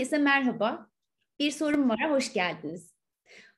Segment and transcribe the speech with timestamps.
[0.00, 0.86] Herkese merhaba.
[1.38, 2.94] Bir sorum var, hoş geldiniz.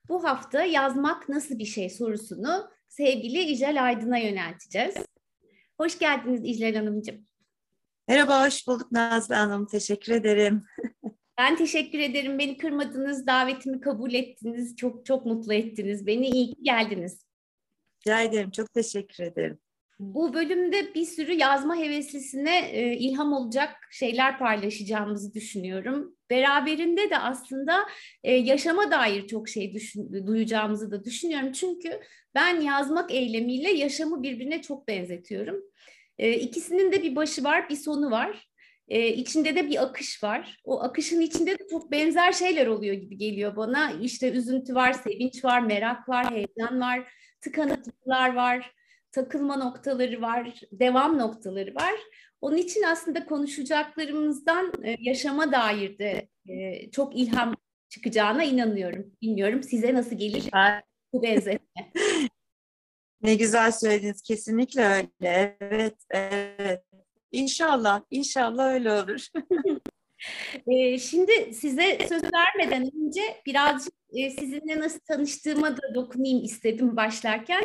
[0.09, 4.95] Bu hafta yazmak nasıl bir şey sorusunu sevgili İclal Aydın'a yönelteceğiz.
[5.77, 7.27] Hoş geldiniz İclal Hanımcığım.
[8.07, 9.65] Merhaba, hoş bulduk Nazlı Hanım.
[9.65, 10.65] Teşekkür ederim.
[11.37, 12.39] Ben teşekkür ederim.
[12.39, 14.75] Beni kırmadınız, davetimi kabul ettiniz.
[14.75, 16.07] Çok çok mutlu ettiniz.
[16.07, 17.25] Beni iyi ki geldiniz.
[18.01, 19.59] Rica ederim, çok teşekkür ederim.
[19.99, 26.15] Bu bölümde bir sürü yazma heveslisine e, ilham olacak şeyler paylaşacağımızı düşünüyorum.
[26.29, 27.79] Beraberinde de aslında
[28.23, 31.51] e, yaşama dair çok şey düşün, duyacağımızı da düşünüyorum.
[31.51, 31.99] Çünkü
[32.35, 35.63] ben yazmak eylemiyle yaşamı birbirine çok benzetiyorum.
[36.17, 38.49] E, ikisinin de bir başı var, bir sonu var.
[38.87, 40.57] E, içinde de bir akış var.
[40.63, 43.91] O akışın içinde de çok benzer şeyler oluyor gibi geliyor bana.
[43.91, 48.73] İşte üzüntü var, sevinç var, merak var, heyecan var, tıkanıklıklar var
[49.13, 51.93] takılma noktaları var, devam noktaları var.
[52.41, 57.55] Onun için aslında konuşacaklarımızdan e, yaşama dair de e, çok ilham
[57.89, 59.11] çıkacağına inanıyorum.
[59.21, 60.49] Bilmiyorum size nasıl gelir
[61.13, 61.91] bu benzetme.
[63.21, 64.21] ne güzel söylediniz.
[64.21, 65.57] Kesinlikle öyle.
[65.59, 66.83] Evet, evet.
[67.31, 69.27] İnşallah, inşallah öyle olur.
[70.67, 73.93] e, şimdi size söz vermeden önce birazcık
[74.39, 77.63] sizinle nasıl tanıştığıma da dokunayım istedim başlarken.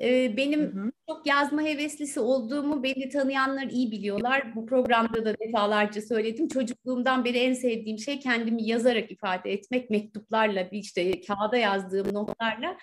[0.00, 0.92] Benim hı hı.
[1.08, 4.56] çok yazma heveslisi olduğumu beni tanıyanlar iyi biliyorlar.
[4.56, 6.48] Bu programda da defalarca söyledim.
[6.48, 12.76] Çocukluğumdan beri en sevdiğim şey kendimi yazarak ifade etmek, mektuplarla, bir işte kağıda yazdığım notlarla.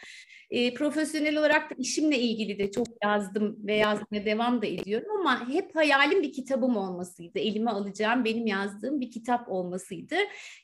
[0.50, 5.50] E, profesyonel olarak da işimle ilgili de çok yazdım ve yazmaya devam da ediyorum ama
[5.50, 7.40] hep hayalim bir kitabım olmasıydı.
[7.40, 10.16] Elime alacağım benim yazdığım bir kitap olmasıydı.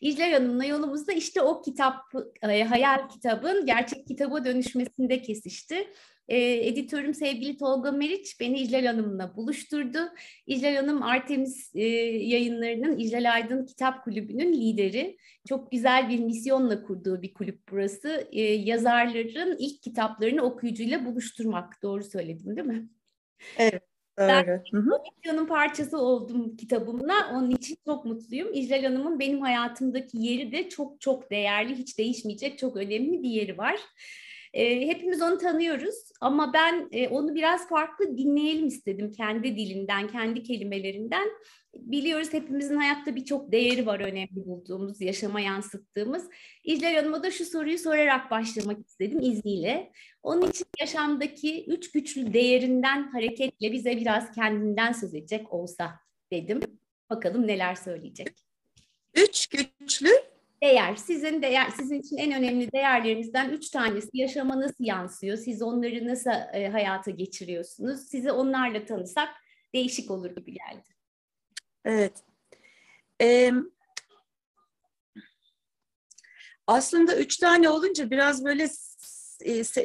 [0.02, 1.96] İcler Hanım'la yolumuzda işte o kitap,
[2.42, 5.88] e, hayal kitabın gerçek kitaba dönüşmesinde kesişti.
[6.28, 9.98] E, editörüm sevgili Tolga Meriç beni İclal Hanım'la buluşturdu.
[10.48, 15.18] İclal Hanım Artemis e, yayınlarının İclal Aydın Kitap Kulübü'nün lideri.
[15.50, 18.28] Çok güzel bir misyonla kurduğu bir kulüp burası.
[18.32, 21.84] E, yazarların ilk kitaplarını okuyucuyla buluşturmak.
[21.84, 22.90] Doğru söyledim değil mi?
[23.58, 23.84] Evet.
[24.18, 24.64] Ben
[25.16, 27.32] misyonun parçası oldum kitabımla.
[27.34, 28.54] Onun için çok mutluyum.
[28.54, 33.58] İclal Hanım'ın benim hayatımdaki yeri de çok çok değerli, hiç değişmeyecek çok önemli bir yeri
[33.58, 33.80] var.
[34.54, 40.44] E, hepimiz onu tanıyoruz ama ben e, onu biraz farklı dinleyelim istedim kendi dilinden, kendi
[40.44, 41.30] kelimelerinden.
[41.76, 46.30] Biliyoruz hepimizin hayatta birçok değeri var önemli bulduğumuz, yaşama yansıttığımız.
[46.64, 49.92] İcler Hanım'a da şu soruyu sorarak başlamak istedim izniyle.
[50.24, 55.92] Onun için yaşamdaki üç güçlü değerinden hareketle bize biraz kendinden söz edecek olsa
[56.32, 56.60] dedim.
[57.10, 58.28] Bakalım neler söyleyecek.
[59.16, 60.31] Üç güçlü
[60.64, 65.38] değer, sizin değer, sizin için en önemli değerlerinizden üç tanesi yaşama nasıl yansıyor?
[65.38, 68.02] Siz onları nasıl e, hayata geçiriyorsunuz?
[68.02, 69.30] Sizi onlarla tanısak
[69.74, 70.84] değişik olur gibi geldi.
[71.86, 72.24] Evet.
[73.22, 73.52] Ee,
[76.68, 78.68] aslında üç tane olunca biraz böyle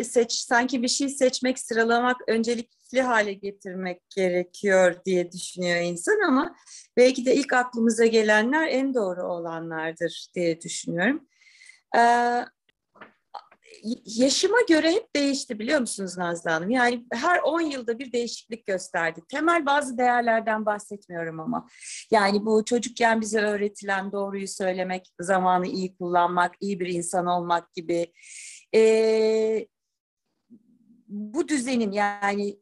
[0.05, 6.57] seç, sanki bir şey seçmek, sıralamak, öncelikli hale getirmek gerekiyor diye düşünüyor insan ama
[6.97, 11.29] belki de ilk aklımıza gelenler en doğru olanlardır diye düşünüyorum.
[11.97, 12.45] Ee,
[14.05, 16.71] yaşıma göre hep değişti biliyor musunuz Nazlı Hanım?
[16.71, 19.21] Yani her 10 yılda bir değişiklik gösterdi.
[19.29, 21.69] Temel bazı değerlerden bahsetmiyorum ama.
[22.11, 28.13] Yani bu çocukken bize öğretilen doğruyu söylemek, zamanı iyi kullanmak, iyi bir insan olmak gibi
[28.75, 29.67] e,
[31.09, 32.57] bu düzenin yani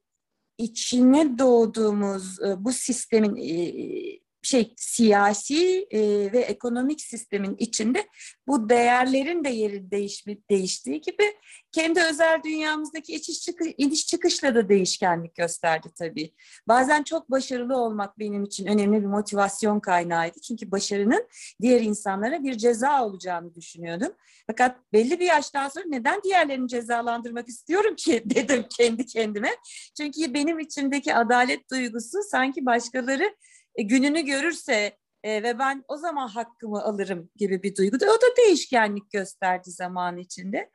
[0.59, 6.01] içine doğduğumuz e, bu sistemin e, şey siyasi e,
[6.33, 8.07] ve ekonomik sistemin içinde
[8.47, 11.35] bu değerlerin de yeri değişmi, değiştiği gibi
[11.73, 16.35] kendi özel dünyamızdaki iniş, çıkış, iniş çıkışla da değişkenlik gösterdi tabii.
[16.69, 20.41] Bazen çok başarılı olmak benim için önemli bir motivasyon kaynağıydı.
[20.41, 21.29] Çünkü başarının
[21.63, 24.13] diğer insanlara bir ceza olacağını düşünüyordum.
[24.47, 29.51] Fakat belli bir yaştan sonra neden diğerlerini cezalandırmak istiyorum ki dedim kendi kendime.
[29.97, 33.35] Çünkü benim içimdeki adalet duygusu sanki başkaları
[33.79, 38.37] gününü görürse e, ve ben o zaman hakkımı alırım gibi bir duygu da o da
[38.39, 40.71] değişkenlik gösterdi zaman içinde.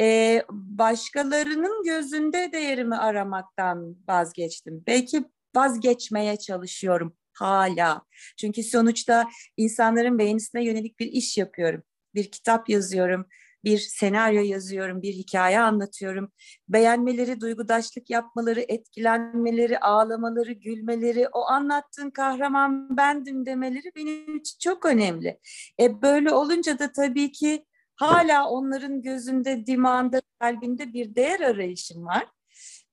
[0.00, 4.84] E, başkalarının gözünde değerimi aramaktan vazgeçtim.
[4.86, 5.24] Belki
[5.56, 8.02] vazgeçmeye çalışıyorum hala.
[8.40, 11.82] Çünkü sonuçta insanların beğenisine yönelik bir iş yapıyorum.
[12.14, 13.26] Bir kitap yazıyorum,
[13.64, 16.32] bir senaryo yazıyorum, bir hikaye anlatıyorum.
[16.68, 25.38] Beğenmeleri, duygudaşlık yapmaları, etkilenmeleri, ağlamaları, gülmeleri, o anlattığın kahraman bendim demeleri benim için çok önemli.
[25.80, 27.64] E böyle olunca da tabii ki
[27.96, 32.26] hala onların gözünde, dimağında, kalbinde bir değer arayışım var.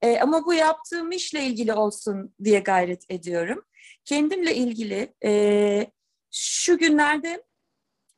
[0.01, 3.65] E, ama bu yaptığım işle ilgili olsun diye gayret ediyorum.
[4.05, 5.87] Kendimle ilgili e,
[6.31, 7.43] şu günlerde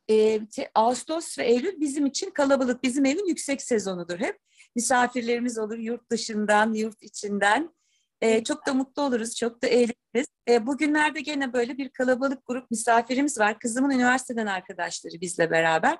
[0.09, 0.41] e,
[0.75, 2.83] Ağustos ve Eylül bizim için kalabalık.
[2.83, 4.39] Bizim evin yüksek sezonudur hep.
[4.75, 7.77] Misafirlerimiz olur yurt dışından, yurt içinden.
[8.21, 10.27] E, çok da mutlu oluruz, çok da eğleniriz.
[10.49, 13.59] E, bugünlerde gene böyle bir kalabalık grup misafirimiz var.
[13.59, 15.97] Kızımın üniversiteden arkadaşları bizle beraber.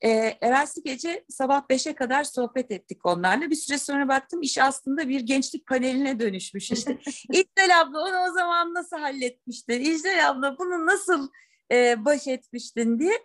[0.00, 0.08] E,
[0.40, 3.50] evvelsi gece sabah 5'e kadar sohbet ettik onlarla.
[3.50, 6.98] Bir süre sonra baktım iş aslında bir gençlik paneline dönüşmüş işte.
[7.32, 9.80] İcdel abla onu o zaman nasıl halletmiştin?
[9.80, 11.28] İcdel abla bunu nasıl
[11.72, 13.18] e, baş etmiştin diye.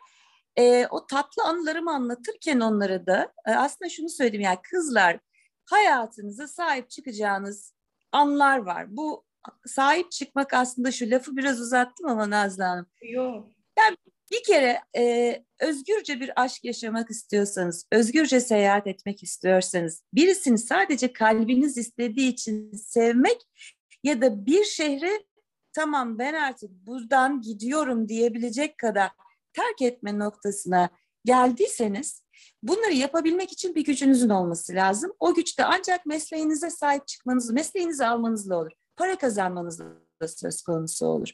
[0.60, 5.20] E, o tatlı anılarımı anlatırken onlara da e, aslında şunu söyledim yani kızlar
[5.66, 7.74] hayatınıza sahip çıkacağınız
[8.12, 8.98] anlar var.
[8.98, 9.26] Bu
[9.66, 12.86] sahip çıkmak aslında şu lafı biraz uzattım ama Nazlı Hanım.
[13.02, 13.50] Yok.
[13.80, 13.98] Yani
[14.32, 21.78] bir kere e, özgürce bir aşk yaşamak istiyorsanız, özgürce seyahat etmek istiyorsanız, birisini sadece kalbiniz
[21.78, 23.38] istediği için sevmek
[24.04, 25.24] ya da bir şehre
[25.74, 29.12] tamam ben artık buradan gidiyorum diyebilecek kadar
[29.54, 30.90] terk etme noktasına
[31.26, 32.24] geldiyseniz
[32.64, 35.12] bunları yapabilmek için bir gücünüzün olması lazım.
[35.20, 38.72] O güç de ancak mesleğinize sahip çıkmanız, mesleğinizi almanızla olur.
[38.98, 39.86] Para kazanmanızla
[40.28, 41.30] söz konusu olur.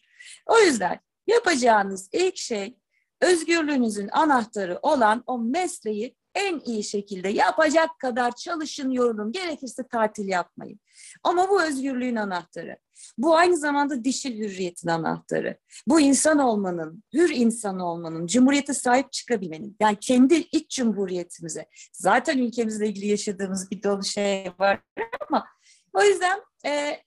[0.46, 2.78] O yüzden yapacağınız ilk şey
[3.22, 9.32] özgürlüğünüzün anahtarı olan o mesleği en iyi şekilde yapacak kadar çalışın, yorulun.
[9.32, 10.80] Gerekirse tatil yapmayın.
[11.24, 12.78] Ama bu özgürlüğün anahtarı.
[13.18, 15.58] Bu aynı zamanda dişil hürriyetin anahtarı.
[15.88, 21.66] Bu insan olmanın, hür insan olmanın, cumhuriyete sahip çıkabilmenin, yani kendi iç cumhuriyetimize.
[21.94, 24.82] Zaten ülkemizle ilgili yaşadığımız bir dolu şey var
[25.30, 25.46] ama
[25.94, 27.00] o yüzden e,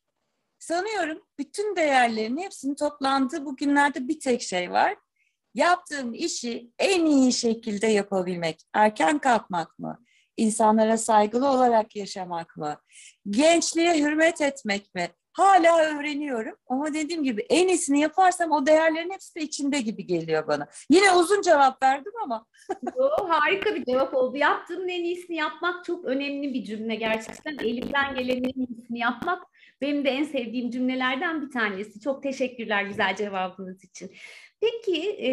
[0.58, 4.96] sanıyorum bütün değerlerin hepsinin toplandığı bugünlerde bir tek şey var
[5.54, 8.62] yaptığım işi en iyi şekilde yapabilmek.
[8.74, 9.98] Erken kalkmak mı?
[10.36, 12.76] İnsanlara saygılı olarak yaşamak mı?
[13.30, 15.08] Gençliğe hürmet etmek mi?
[15.32, 20.46] Hala öğreniyorum ama dediğim gibi en iyisini yaparsam o değerlerin hepsi de içinde gibi geliyor
[20.46, 20.68] bana.
[20.90, 22.46] Yine uzun cevap verdim ama.
[22.96, 24.36] o, harika bir cevap oldu.
[24.36, 27.58] Yaptığımın en iyisini yapmak çok önemli bir cümle gerçekten.
[27.58, 29.42] Elimden gelenin en iyisini yapmak
[29.80, 32.00] benim de en sevdiğim cümlelerden bir tanesi.
[32.00, 34.10] Çok teşekkürler güzel cevabınız için.
[34.62, 35.30] Peki e,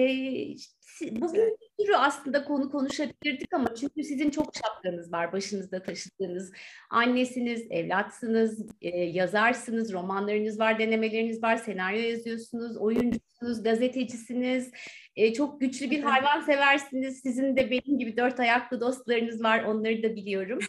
[1.22, 6.52] bugün bir sürü aslında konu konuşabilirdik ama çünkü sizin çok şapkanız var başınızda taşıdığınız.
[6.90, 14.72] Annesiniz, evlatsınız, e, yazarsınız, romanlarınız var, denemeleriniz var, senaryo yazıyorsunuz, oyuncusunuz, gazetecisiniz.
[15.16, 17.20] E, çok güçlü bir hayvan seversiniz.
[17.20, 20.60] Sizin de benim gibi dört ayaklı dostlarınız var, onları da biliyorum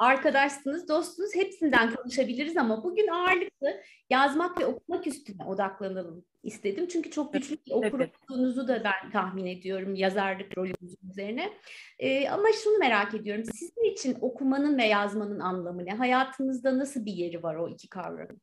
[0.00, 6.88] arkadaşsınız, dostunuz hepsinden konuşabiliriz ama bugün ağırlıklı yazmak ve okumak üstüne odaklanalım istedim.
[6.88, 11.52] Çünkü çok güçlü bir okur olduğunuzu da ben tahmin ediyorum yazarlık rolünüzün üzerine.
[11.98, 13.44] Ee, ama şunu merak ediyorum.
[13.44, 15.94] Sizin için okumanın ve yazmanın anlamı ne?
[15.94, 18.40] Hayatınızda nasıl bir yeri var o iki kavramın?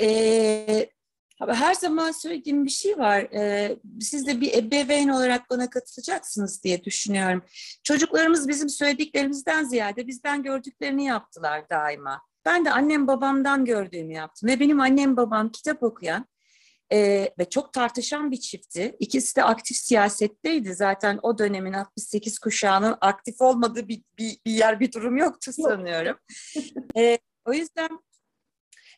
[0.00, 0.90] Ee,
[1.40, 3.20] her zaman söylediğim bir şey var.
[3.20, 7.42] Ee, siz de bir ebeveyn olarak bana katılacaksınız diye düşünüyorum.
[7.84, 12.22] Çocuklarımız bizim söylediklerimizden ziyade bizden gördüklerini yaptılar daima.
[12.44, 16.26] Ben de annem babamdan gördüğümü yaptım ve benim annem babam kitap okuyan
[16.92, 18.96] e, ve çok tartışan bir çiftti.
[19.00, 20.74] İkisi de aktif siyasetteydi.
[20.74, 26.16] Zaten o dönemin 68 kuşağının aktif olmadığı bir, bir, bir yer, bir durum yoktu sanıyorum.
[26.96, 27.88] e, o yüzden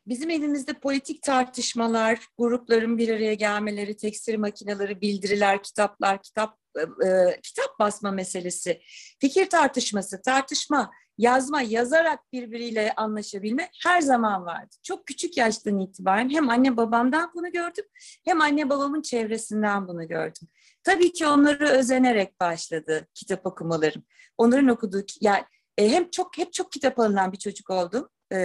[0.08, 7.40] bizim elimizde politik tartışmalar, grupların bir araya gelmeleri, tekstil makineleri, bildiriler, kitaplar, kitap e, e
[7.42, 8.80] kitap basma meselesi,
[9.20, 14.76] fikir tartışması, tartışma yazma, yazarak birbiriyle anlaşabilme her zaman vardı.
[14.82, 17.84] Çok küçük yaştan itibaren hem anne babamdan bunu gördüm
[18.24, 20.48] hem anne babamın çevresinden bunu gördüm.
[20.82, 24.02] Tabii ki onları özenerek başladı kitap okumalarım.
[24.38, 25.44] Onların okuduğu yani
[25.78, 28.08] e, hem çok hep çok kitap alınan bir çocuk oldum.
[28.32, 28.38] E,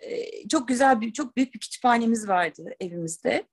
[0.00, 3.46] e, çok güzel bir çok büyük bir kütüphanemiz vardı evimizde.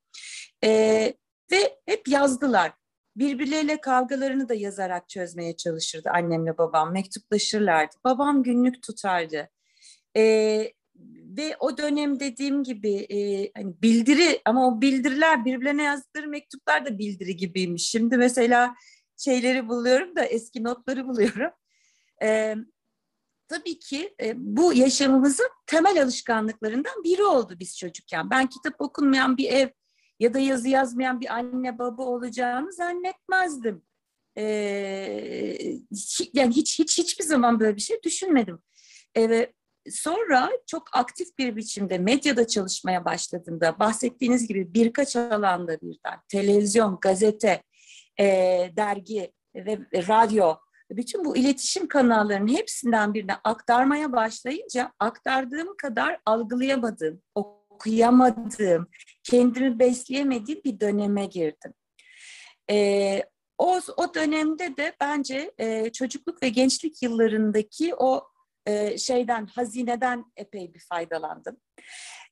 [1.51, 2.71] Ve hep yazdılar.
[3.15, 6.93] Birbirleriyle kavgalarını da yazarak çözmeye çalışırdı annemle babam.
[6.93, 7.95] Mektuplaşırlardı.
[8.03, 9.49] Babam günlük tutardı.
[10.17, 10.23] E,
[11.37, 16.97] ve o dönem dediğim gibi e, hani bildiri ama o bildiriler birbirlerine yazdıkları mektuplar da
[16.97, 17.89] bildiri gibiymiş.
[17.89, 18.75] Şimdi mesela
[19.17, 21.51] şeyleri buluyorum da eski notları buluyorum.
[22.23, 22.55] E,
[23.51, 28.29] tabii ki e, bu yaşamımızın temel alışkanlıklarından biri oldu biz çocukken.
[28.29, 29.69] Ben kitap okunmayan bir ev
[30.19, 33.83] ya da yazı yazmayan bir anne baba olacağını zannetmezdim.
[34.37, 34.43] Ee,
[36.33, 38.59] yani hiç hiç hiçbir zaman böyle bir şey düşünmedim.
[39.17, 39.51] Ee,
[39.89, 47.63] sonra çok aktif bir biçimde medyada çalışmaya başladığımda bahsettiğiniz gibi birkaç alanda birden televizyon, gazete,
[48.19, 48.25] e,
[48.77, 50.55] dergi ve radyo
[50.97, 58.87] bütün bu iletişim kanallarının hepsinden birine aktarmaya başlayınca aktardığım kadar algılayamadığım, okuyamadığım,
[59.23, 61.73] kendimi besleyemediğim bir döneme girdim.
[62.69, 63.23] Ee,
[63.57, 68.27] o, o dönemde de bence e, çocukluk ve gençlik yıllarındaki o
[68.65, 71.57] e, şeyden, hazineden epey bir faydalandım.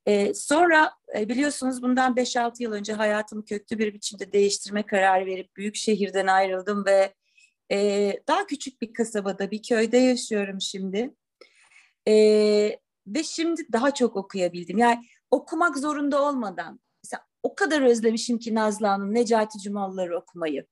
[0.05, 5.55] E, sonra e, biliyorsunuz bundan 5-6 yıl önce hayatımı köklü bir biçimde değiştirme kararı verip
[5.55, 7.13] büyük şehirden ayrıldım ve
[7.71, 11.13] e, daha küçük bir kasabada, bir köyde yaşıyorum şimdi.
[12.07, 12.13] E,
[13.07, 14.77] ve şimdi daha çok okuyabildim.
[14.77, 16.79] Yani okumak zorunda olmadan.
[17.03, 20.65] Mesela o kadar özlemişim ki Nazlı Hanım Necati Cumalıları okumayı.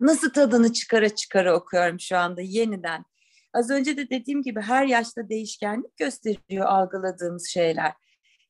[0.00, 3.04] Nasıl tadını çıkara çıkara okuyorum şu anda yeniden.
[3.52, 7.92] Az önce de dediğim gibi her yaşta değişkenlik gösteriyor algıladığımız şeyler.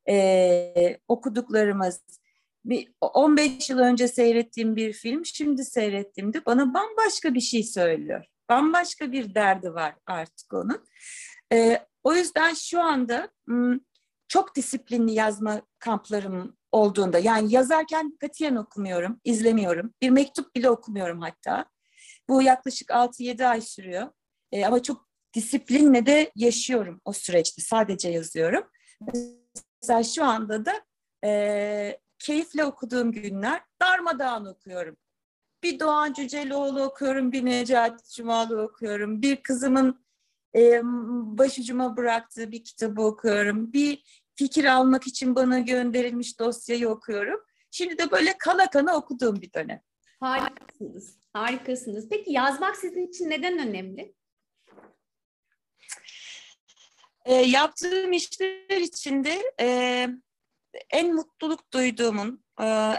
[0.08, 2.00] Ee, okuduklarımız.
[2.64, 8.24] Bir 15 yıl önce seyrettiğim bir film şimdi seyrettiğimde bana bambaşka bir şey söylüyor.
[8.48, 10.84] Bambaşka bir derdi var artık onun.
[11.52, 13.28] Ee, o yüzden şu anda
[14.28, 19.94] çok disiplinli yazma kamplarım olduğunda yani yazarken katiyen okumuyorum, izlemiyorum.
[20.02, 21.64] Bir mektup bile okumuyorum hatta.
[22.28, 24.08] Bu yaklaşık 6-7 ay sürüyor.
[24.52, 27.62] E, ama çok disiplinle de yaşıyorum o süreçte.
[27.62, 28.64] Sadece yazıyorum.
[29.82, 30.72] Mesela şu anda da
[31.24, 34.96] e, keyifle okuduğum günler darmadağın okuyorum.
[35.62, 40.04] Bir Doğan Cüceloğlu okuyorum, bir Necati Cumalı okuyorum, bir kızımın
[40.54, 40.80] e,
[41.38, 44.02] başucuma bıraktığı bir kitabı okuyorum, bir
[44.34, 47.40] fikir almak için bana gönderilmiş dosyayı okuyorum.
[47.70, 49.80] Şimdi de böyle kana kana okuduğum bir dönem.
[50.20, 52.08] Harikasınız, harikasınız.
[52.08, 54.14] Peki yazmak sizin için neden önemli?
[57.24, 60.08] E, yaptığım işler içinde e,
[60.90, 62.92] en mutluluk duyduğumun e,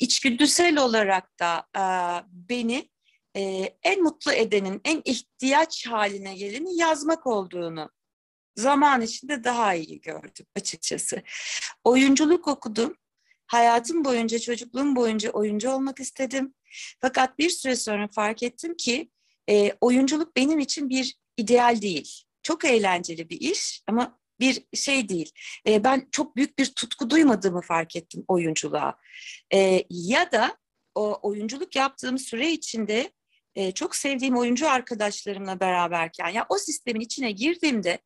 [0.00, 1.84] içgüdüsel olarak da e,
[2.32, 2.90] beni
[3.36, 3.40] e,
[3.82, 7.90] en mutlu edenin, en ihtiyaç haline geleni yazmak olduğunu
[8.56, 11.22] zaman içinde daha iyi gördüm açıkçası.
[11.84, 12.96] Oyunculuk okudum.
[13.46, 16.54] Hayatım boyunca, çocukluğum boyunca oyuncu olmak istedim.
[17.00, 19.10] Fakat bir süre sonra fark ettim ki
[19.80, 22.24] oyunculuk benim için bir ideal değil.
[22.42, 25.32] Çok eğlenceli bir iş ama bir şey değil.
[25.68, 28.98] E, ben çok büyük bir tutku duymadığımı fark ettim oyunculuğa.
[29.52, 30.56] E, ya da
[30.94, 33.12] o oyunculuk yaptığım süre içinde
[33.54, 37.98] e, çok sevdiğim oyuncu arkadaşlarımla beraberken ya o sistemin içine girdiğimde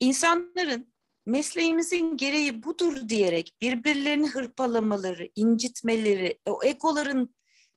[0.00, 0.92] insanların
[1.26, 7.34] mesleğimizin gereği budur diyerek birbirlerini hırpalamaları, incitmeleri, o egoların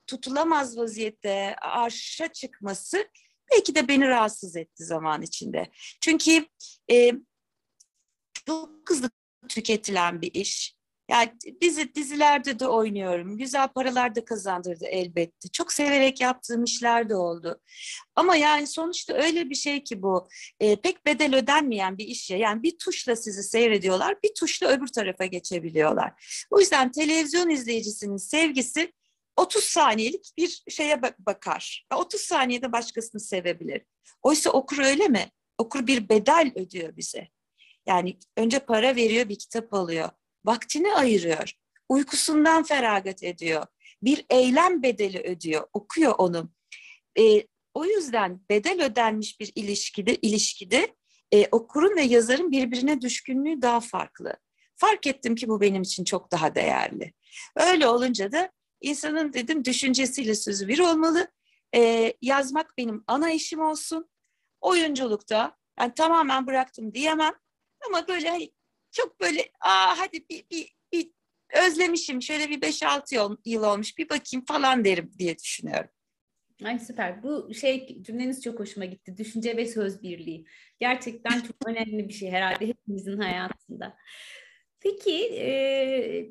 [0.07, 3.07] tutulamaz vaziyette arşa çıkması
[3.51, 5.69] belki de beni rahatsız etti zaman içinde.
[6.01, 6.45] Çünkü
[6.91, 7.11] e,
[8.47, 9.09] çok hızlı
[9.49, 10.75] tüketilen bir iş.
[11.09, 13.37] Yani dizi dizilerde de oynuyorum.
[13.37, 15.49] Güzel paralar da kazandırdı elbette.
[15.53, 17.61] Çok severek yaptığım işler de oldu.
[18.15, 20.27] Ama yani sonuçta öyle bir şey ki bu
[20.59, 22.37] e, pek bedel ödenmeyen bir iş ya.
[22.37, 26.45] Yani bir tuşla sizi seyrediyorlar, bir tuşla öbür tarafa geçebiliyorlar.
[26.51, 28.93] O yüzden televizyon izleyicisinin sevgisi
[29.37, 31.85] 30 saniyelik bir şeye bakar.
[31.95, 33.81] 30 saniyede başkasını sevebilir.
[34.21, 35.31] Oysa okur öyle mi?
[35.57, 37.27] Okur bir bedel ödüyor bize.
[37.87, 40.09] Yani önce para veriyor, bir kitap alıyor
[40.45, 41.53] vaktini ayırıyor.
[41.89, 43.65] Uykusundan feragat ediyor.
[44.01, 46.51] Bir eylem bedeli ödüyor, okuyor onu.
[47.19, 50.95] E, o yüzden bedel ödenmiş bir ilişkide, ilişkide
[51.31, 54.37] e, okurun ve yazarın birbirine düşkünlüğü daha farklı.
[54.75, 57.13] Fark ettim ki bu benim için çok daha değerli.
[57.55, 58.51] Öyle olunca da
[58.81, 61.27] insanın dedim düşüncesiyle sözü bir olmalı.
[61.75, 64.09] E, yazmak benim ana işim olsun.
[64.61, 67.33] Oyunculukta yani tamamen bıraktım diyemem.
[67.87, 68.51] Ama böyle hani
[68.91, 71.11] çok böyle aa hadi bir, bir, bir
[71.53, 75.89] özlemişim şöyle bir 5-6 yıl, yıl olmuş bir bakayım falan derim diye düşünüyorum.
[76.63, 77.23] Ay süper.
[77.23, 79.17] Bu şey cümleniz çok hoşuma gitti.
[79.17, 80.45] Düşünce ve söz birliği.
[80.79, 83.97] Gerçekten çok önemli bir şey herhalde hepimizin hayatında.
[84.79, 86.27] Peki e,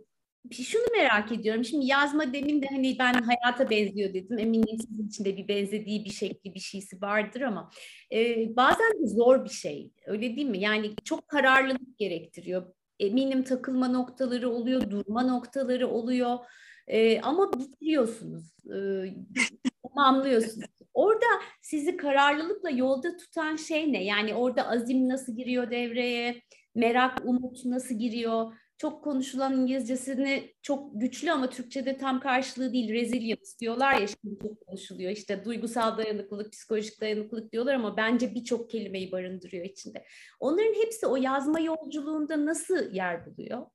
[0.51, 1.65] şunu merak ediyorum.
[1.65, 4.39] Şimdi yazma demin de hani ben hayata benziyor dedim.
[4.39, 7.71] Eminim sizin için de bir benzediği bir şekli bir şeysi vardır ama
[8.13, 9.93] e, bazen de zor bir şey.
[10.07, 10.59] Öyle değil mi?
[10.59, 12.75] Yani çok kararlılık gerektiriyor.
[12.99, 16.39] Eminim takılma noktaları oluyor, durma noktaları oluyor.
[16.87, 18.79] E, ama bitiriyorsunuz, e,
[19.83, 20.69] tamamlıyorsunuz.
[20.95, 21.27] Orada
[21.63, 24.05] sizi kararlılıkla yolda tutan şey ne?
[24.05, 26.43] Yani orada azim nasıl giriyor devreye?
[26.75, 28.53] Merak, umut nasıl giriyor?
[28.85, 34.67] Çok konuşulan İngilizcesini çok güçlü ama Türkçe'de tam karşılığı değil resilience diyorlar ya şimdi çok
[34.67, 35.11] konuşuluyor.
[35.11, 40.05] İşte duygusal dayanıklılık, psikolojik dayanıklılık diyorlar ama bence birçok kelimeyi barındırıyor içinde.
[40.41, 43.67] Onların hepsi o yazma yolculuğunda nasıl yer buluyor?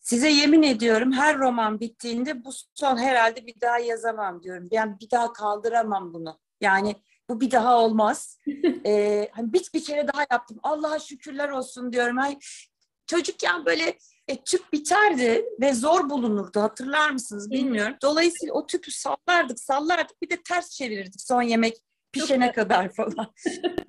[0.00, 4.68] Size yemin ediyorum her roman bittiğinde bu son herhalde bir daha yazamam diyorum.
[4.72, 6.40] Ben bir daha kaldıramam bunu.
[6.60, 6.96] Yani
[7.28, 8.38] bu bir daha olmaz.
[8.86, 10.58] ee, hani bir, bir kere daha yaptım.
[10.62, 12.18] Allah'a şükürler olsun diyorum.
[12.18, 12.38] Ay,
[13.06, 13.98] çocukken böyle
[14.28, 17.96] e, tüp biterdi ve zor bulunurdu hatırlar mısınız bilmiyorum.
[18.02, 21.76] Dolayısıyla o tüpü sallardık sallardık bir de ters çevirirdik son yemek
[22.12, 23.32] pişene kadar falan.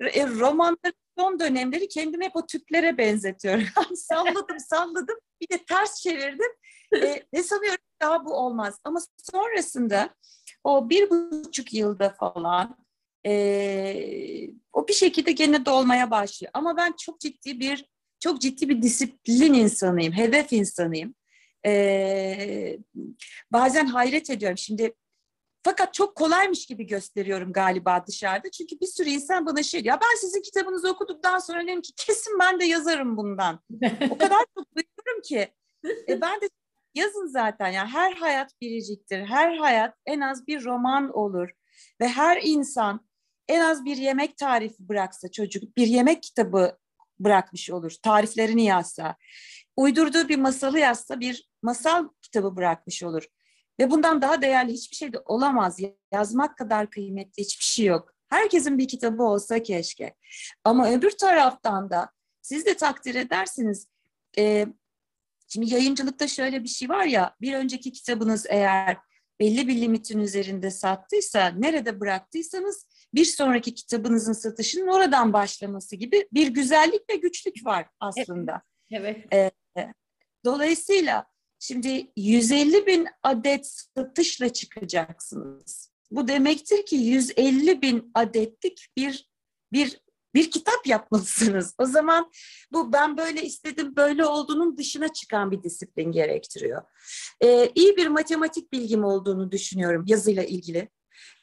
[0.00, 3.64] e, romanların son dönemleri kendimi hep o tüplere benzetiyorum.
[3.96, 6.52] salladım salladım bir de ters çevirdim.
[6.96, 8.78] E, ne sanıyorum daha bu olmaz.
[8.84, 9.00] Ama
[9.32, 10.14] sonrasında
[10.64, 12.76] o bir buçuk yılda falan
[13.26, 16.50] e, o bir şekilde gene dolmaya başlıyor.
[16.54, 17.88] Ama ben çok ciddi bir
[18.20, 21.14] çok ciddi bir disiplin insanıyım, hedef insanıyım.
[21.66, 22.78] E,
[23.52, 24.58] bazen hayret ediyorum.
[24.58, 24.94] Şimdi
[25.62, 28.50] fakat çok kolaymış gibi gösteriyorum galiba dışarıda.
[28.50, 29.98] Çünkü bir sürü insan bana şey diyor.
[30.02, 33.60] Ben sizin kitabınızı okuduktan sonra dedim ki kesin ben de yazarım bundan.
[34.10, 35.48] o kadar çok duyuyorum ki.
[36.08, 36.48] E, ben de
[36.94, 37.68] yazın zaten.
[37.68, 39.20] Yani her hayat biriciktir.
[39.24, 41.50] Her hayat en az bir roman olur.
[42.00, 43.08] Ve her insan
[43.48, 46.78] en az bir yemek tarifi bıraksa çocuk, bir yemek kitabı
[47.20, 47.92] bırakmış olur.
[48.02, 49.16] Tariflerini yazsa,
[49.76, 53.26] uydurduğu bir masalı yazsa bir masal kitabı bırakmış olur.
[53.80, 55.78] Ve bundan daha değerli hiçbir şey de olamaz.
[56.12, 58.14] Yazmak kadar kıymetli hiçbir şey yok.
[58.28, 60.14] Herkesin bir kitabı olsa keşke.
[60.64, 62.10] Ama öbür taraftan da
[62.42, 63.88] siz de takdir edersiniz.
[64.38, 64.66] E,
[65.48, 68.96] şimdi yayıncılıkta şöyle bir şey var ya, bir önceki kitabınız eğer
[69.40, 76.48] belli bir limitin üzerinde sattıysa, nerede bıraktıysanız bir sonraki kitabınızın satışının oradan başlaması gibi bir
[76.48, 78.62] güzellik ve güçlük var aslında.
[78.90, 79.26] Evet.
[79.30, 79.54] evet.
[79.78, 79.92] E,
[80.44, 81.26] dolayısıyla
[81.60, 85.92] Şimdi 150 bin adet satışla çıkacaksınız.
[86.10, 89.30] Bu demektir ki 150 bin adetlik bir
[89.72, 90.00] bir
[90.34, 91.74] bir kitap yapmalısınız.
[91.78, 92.30] O zaman
[92.72, 96.82] bu ben böyle istedim böyle olduğunun dışına çıkan bir disiplin gerektiriyor.
[97.40, 100.88] Ee, iyi bir matematik bilgim olduğunu düşünüyorum yazıyla ilgili.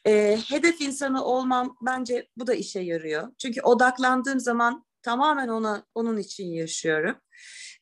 [0.06, 3.28] Ee, hedef insanı olmam bence bu da işe yarıyor.
[3.38, 7.16] Çünkü odaklandığım zaman tamamen ona onun için yaşıyorum.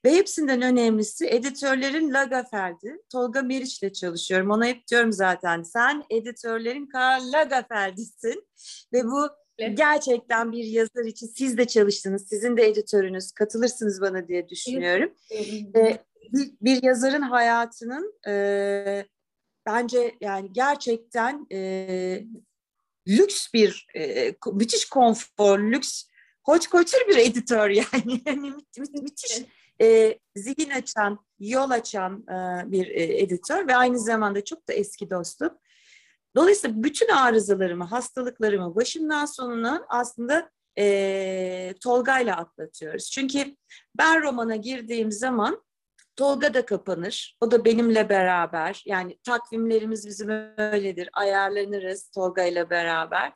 [0.05, 2.97] Ve hepsinden önemlisi editörlerin Lagerfeld'i.
[3.13, 4.51] Tolga Meriç'le çalışıyorum.
[4.51, 8.49] Ona hep diyorum zaten sen editörlerin Karl Lagerfeld'isin.
[8.93, 9.29] Ve bu
[9.75, 12.29] gerçekten bir yazar için siz de çalıştınız.
[12.29, 13.33] Sizin de editörünüz.
[13.33, 15.15] Katılırsınız bana diye düşünüyorum.
[15.31, 16.01] Evet.
[16.33, 19.05] bir, bir yazarın hayatının e,
[19.67, 22.25] bence yani gerçekten e,
[23.09, 26.05] lüks bir e, müthiş konfor, lüks
[26.45, 28.23] hoç koçur bir editör yani.
[28.27, 29.43] yani mü- müthiş
[29.81, 35.11] e, zihin açan, yol açan e, bir e, editör ve aynı zamanda çok da eski
[35.11, 35.51] dostum.
[36.37, 43.11] Dolayısıyla bütün arızalarımı, hastalıklarımı başından sonuna aslında e, Tolga'yla atlatıyoruz.
[43.11, 43.57] Çünkü
[43.99, 45.63] ben romana girdiğim zaman
[46.17, 47.37] Tolga da kapanır.
[47.41, 48.83] O da benimle beraber.
[48.87, 51.09] Yani takvimlerimiz bizim öyledir.
[51.13, 53.33] Ayarlanırız Tolga ile beraber.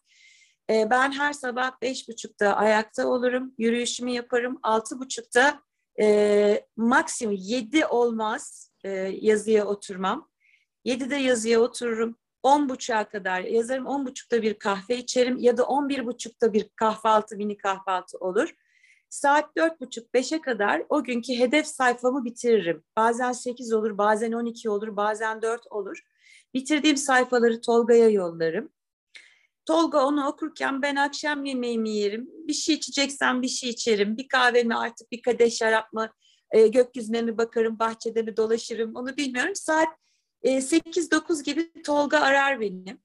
[0.71, 3.55] E, ben her sabah beş buçukta ayakta olurum.
[3.59, 4.59] Yürüyüşümü yaparım.
[4.62, 5.62] Altı buçukta
[6.01, 10.29] e, maksimum yedi olmaz e, yazıya oturmam.
[10.85, 12.17] Yedide yazıya otururum.
[12.43, 13.87] On buçuğa kadar yazarım.
[13.87, 18.55] On buçukta bir kahve içerim ya da on bir buçukta bir kahvaltı, mini kahvaltı olur.
[19.11, 22.85] Saat dört buçuk, beşe kadar o günkü hedef sayfamı bitiririm.
[22.97, 26.03] Bazen sekiz olur, bazen on iki olur, bazen dört olur.
[26.55, 28.71] Bitirdiğim sayfaları Tolga'ya yollarım.
[29.66, 32.29] Tolga onu okurken ben akşam yemeğimi yerim.
[32.49, 34.16] Bir şey içeceksen bir şey içerim.
[34.16, 36.11] Bir kahvemi artık bir kadeh şarap mı,
[36.51, 39.55] e, gökyüzüne mi bakarım, bahçede mi dolaşırım onu bilmiyorum.
[39.55, 39.88] Saat
[40.42, 42.99] e, 8-9 gibi Tolga arar beni.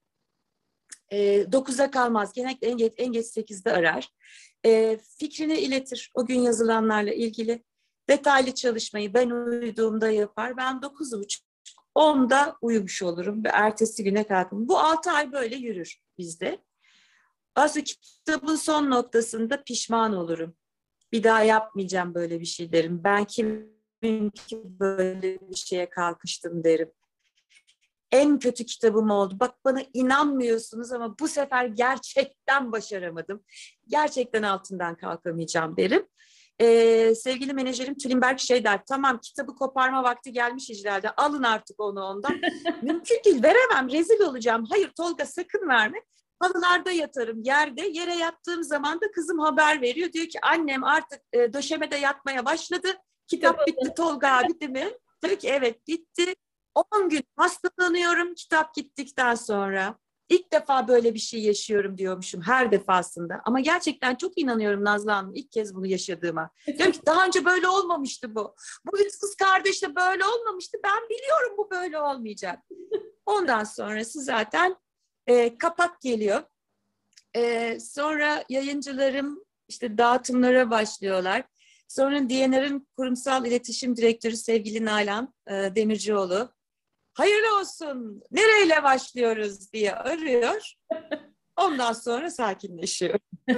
[1.10, 2.32] E, 9'a kalmaz.
[2.32, 4.08] Genellikle en geç, en geç 8'de arar.
[4.66, 7.64] E, fikrini iletir o gün yazılanlarla ilgili.
[8.08, 10.56] Detaylı çalışmayı ben uyuduğumda yapar.
[10.56, 11.40] Ben 9.30
[11.94, 14.68] 10'da uyumuş olurum ve ertesi güne kalkım.
[14.68, 16.58] Bu 6 ay böyle yürür bizde.
[17.54, 20.56] Aslında kitabın son noktasında pişman olurum.
[21.12, 23.04] Bir daha yapmayacağım böyle bir şey derim.
[23.04, 26.92] Ben kimim ki böyle bir şeye kalkıştım derim.
[28.12, 29.36] En kötü kitabım oldu.
[29.40, 33.44] Bak bana inanmıyorsunuz ama bu sefer gerçekten başaramadım.
[33.88, 36.06] Gerçekten altından kalkamayacağım derim.
[36.60, 42.04] Ee, sevgili menajerim Tülinberg şey der, tamam kitabı koparma vakti gelmiş icralde, alın artık onu
[42.04, 42.40] ondan.
[42.82, 44.64] Mümkün değil, veremem, rezil olacağım.
[44.70, 45.98] Hayır Tolga sakın verme.
[46.40, 47.86] Halılarda yatarım yerde.
[47.86, 50.12] Yere yattığım zaman da kızım haber veriyor.
[50.12, 52.88] Diyor ki annem artık e, döşemede yatmaya başladı.
[53.26, 54.90] Kitap bitti Tolga abi değil mi?
[55.24, 56.34] Diyor ki evet bitti.
[56.74, 59.98] 10 gün hastalanıyorum kitap gittikten sonra.
[60.28, 63.40] İlk defa böyle bir şey yaşıyorum diyormuşum her defasında.
[63.44, 66.50] Ama gerçekten çok inanıyorum Nazlı Hanım ilk kez bunu yaşadığıma.
[66.66, 68.54] Diyorum ki daha önce böyle olmamıştı bu.
[68.92, 70.78] Bu üç kız kardeş de böyle olmamıştı.
[70.84, 72.58] Ben biliyorum bu böyle olmayacak.
[73.26, 74.76] Ondan sonrası zaten
[75.26, 76.42] e, kapak geliyor.
[77.36, 81.44] E, sonra yayıncılarım işte dağıtımlara başlıyorlar.
[81.88, 86.53] Sonra DNR'ın kurumsal iletişim direktörü sevgili Nalan e, Demircioğlu.
[87.14, 90.72] Hayırlı olsun, nereyle başlıyoruz diye arıyor.
[91.56, 93.18] Ondan sonra sakinleşiyor.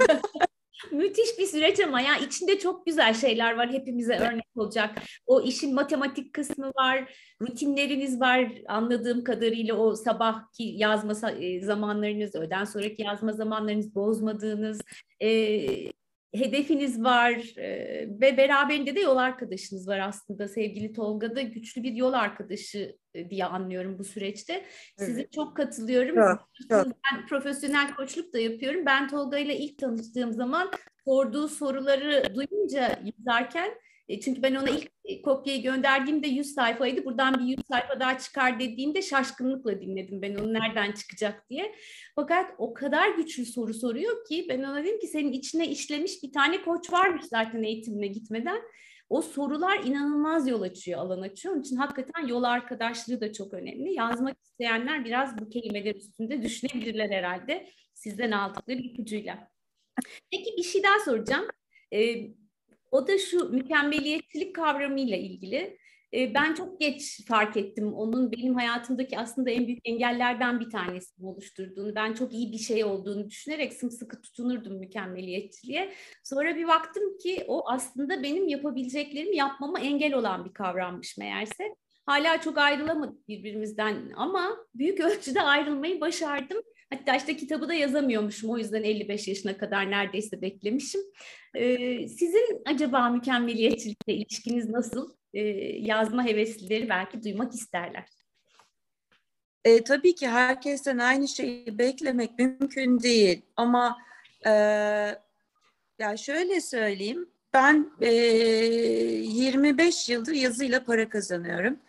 [0.91, 5.01] Müthiş bir süreç ama ya içinde çok güzel şeyler var hepimize örnek olacak.
[5.25, 12.63] O işin matematik kısmı var, rutinleriniz var anladığım kadarıyla o sabahki yazma e, zamanlarınız, öğleden
[12.63, 14.81] sonraki yazma zamanlarınız bozmadığınız,
[15.19, 15.27] e,
[16.39, 17.69] hedefiniz var e,
[18.21, 22.97] ve beraberinde de yol arkadaşınız var aslında sevgili Tolga da güçlü bir yol arkadaşı
[23.29, 24.65] diye anlıyorum bu süreçte.
[24.97, 25.31] Size evet.
[25.31, 26.15] çok katılıyorum.
[26.15, 26.85] Çok, çok.
[26.85, 28.85] Ben profesyonel koçluk da yapıyorum.
[28.85, 30.71] Ben Tolga ile ilk tanıştığım zaman
[31.05, 33.71] sorduğu soruları duyunca yazarken
[34.07, 37.05] e, çünkü ben ona ilk e, kopyayı gönderdiğimde 100 sayfaydı.
[37.05, 41.75] Buradan bir 100 sayfa daha çıkar dediğimde şaşkınlıkla dinledim ben onu nereden çıkacak diye.
[42.15, 46.31] Fakat o kadar güçlü soru soruyor ki ben ona dedim ki senin içine işlemiş bir
[46.31, 48.61] tane koç varmış zaten eğitimine gitmeden.
[49.09, 51.53] O sorular inanılmaz yol açıyor, alan açıyor.
[51.53, 53.93] Onun için hakikaten yol arkadaşlığı da çok önemli.
[53.93, 57.67] Yazmak isteyenler biraz bu kelimeler üstünde düşünebilirler herhalde.
[57.93, 59.51] Sizden aldıkları ipucuyla.
[60.31, 61.45] Peki bir şey daha soracağım.
[61.93, 62.27] Ee,
[62.91, 65.77] o da şu mükemmeliyetçilik kavramıyla ilgili.
[66.13, 71.27] E, ben çok geç fark ettim onun benim hayatımdaki aslında en büyük engellerden bir tanesini
[71.27, 75.93] oluşturduğunu, ben çok iyi bir şey olduğunu düşünerek sımsıkı tutunurdum mükemmeliyetçiliğe.
[76.23, 81.75] Sonra bir baktım ki o aslında benim yapabileceklerimi yapmama engel olan bir kavrammış meğerse.
[82.05, 86.61] Hala çok ayrılamadık birbirimizden ama büyük ölçüde ayrılmayı başardım.
[86.89, 88.49] Hatta işte kitabı da yazamıyormuşum.
[88.49, 91.01] O yüzden 55 yaşına kadar neredeyse beklemişim.
[91.55, 95.13] Ee, sizin acaba mükemmeliyetçilikle ilişkiniz nasıl?
[95.33, 95.41] Ee,
[95.79, 98.07] yazma heveslileri belki duymak isterler.
[99.65, 103.41] E, tabii ki herkesten aynı şeyi beklemek mümkün değil.
[103.55, 103.97] Ama
[104.45, 104.51] e,
[105.99, 107.29] ya şöyle söyleyeyim.
[107.53, 111.79] Ben e, 25 yıldır yazıyla para kazanıyorum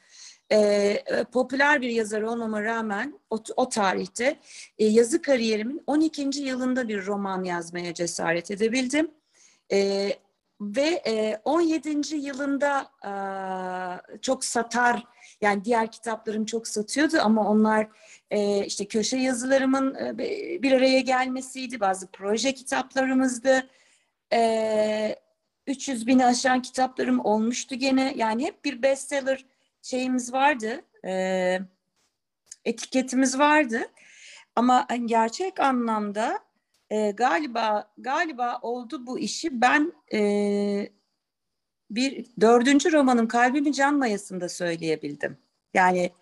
[0.52, 4.36] e, popüler bir yazar olmama rağmen o, o tarihte
[4.78, 6.22] e, yazı kariyerimin 12.
[6.40, 9.10] yılında bir roman yazmaya cesaret edebildim.
[9.72, 10.10] E,
[10.60, 12.16] ve e, 17.
[12.16, 13.12] yılında e,
[14.18, 15.04] çok satar
[15.40, 17.88] yani diğer kitaplarım çok satıyordu ama onlar
[18.30, 20.18] e, işte köşe yazılarımın e,
[20.62, 23.66] bir araya gelmesiydi bazı proje kitaplarımızdı.
[24.32, 25.16] E,
[25.66, 29.44] 300 bini aşan kitaplarım olmuştu gene yani hep bir bestseller
[29.82, 31.58] şeyimiz vardı, e,
[32.64, 33.80] etiketimiz vardı.
[34.56, 36.38] Ama hani gerçek anlamda
[36.90, 39.60] e, galiba galiba oldu bu işi.
[39.60, 40.88] Ben e,
[41.90, 45.38] bir dördüncü romanım Kalbimin Can Mayası'nda söyleyebildim.
[45.74, 46.12] Yani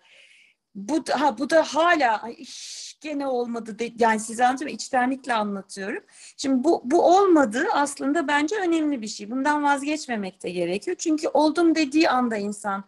[0.75, 6.03] bu ha bu da hala iş gene olmadı de, yani size anlatıyorum içtenlikle anlatıyorum.
[6.37, 9.31] Şimdi bu bu olmadı aslında bence önemli bir şey.
[9.31, 10.97] Bundan vazgeçmemek de gerekiyor.
[10.99, 12.83] Çünkü oldum dediği anda insan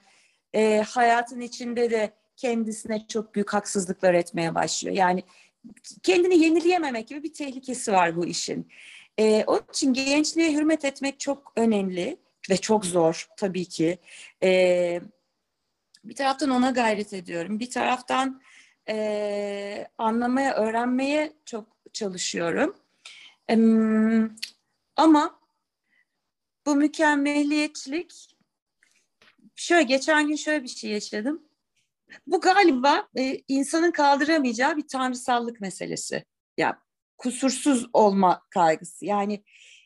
[0.54, 4.96] e, hayatın içinde de kendisine çok büyük haksızlıklar etmeye başlıyor.
[4.96, 5.24] Yani
[6.04, 8.72] kendini yenileyememek gibi bir tehlikesi var bu işin.
[9.18, 12.18] E, onun için gençliğe hürmet etmek çok önemli
[12.50, 13.98] ve çok zor tabii ki.
[14.44, 15.02] E,
[16.04, 17.60] bir taraftan ona gayret ediyorum.
[17.60, 18.42] Bir taraftan
[18.90, 22.76] e, anlamaya, öğrenmeye çok çalışıyorum.
[23.50, 23.56] E,
[24.96, 25.40] ama
[26.66, 28.29] bu mükemmeliyetçilik
[29.60, 31.44] şöyle geçen gün şöyle bir şey yaşadım.
[32.28, 36.24] Bu galiba e, insanın kaldıramayacağı bir tanrısallık meselesi.
[36.58, 36.80] Ya
[37.18, 39.06] kusursuz olma kaygısı.
[39.06, 39.44] Yani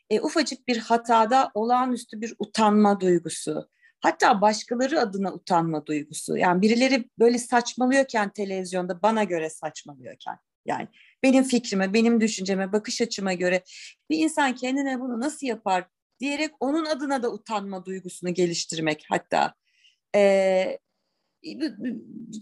[0.10, 3.70] e, ufacık bir hatada olağanüstü bir utanma duygusu.
[4.00, 6.38] Hatta başkaları adına utanma duygusu.
[6.38, 10.38] Yani birileri böyle saçmalıyorken televizyonda bana göre saçmalıyorken.
[10.66, 10.88] Yani
[11.24, 13.64] benim fikrime, benim düşünceme, bakış açıma göre
[14.10, 15.88] bir insan kendine bunu nasıl yapar
[16.20, 19.54] diyerek onun adına da utanma duygusunu geliştirmek hatta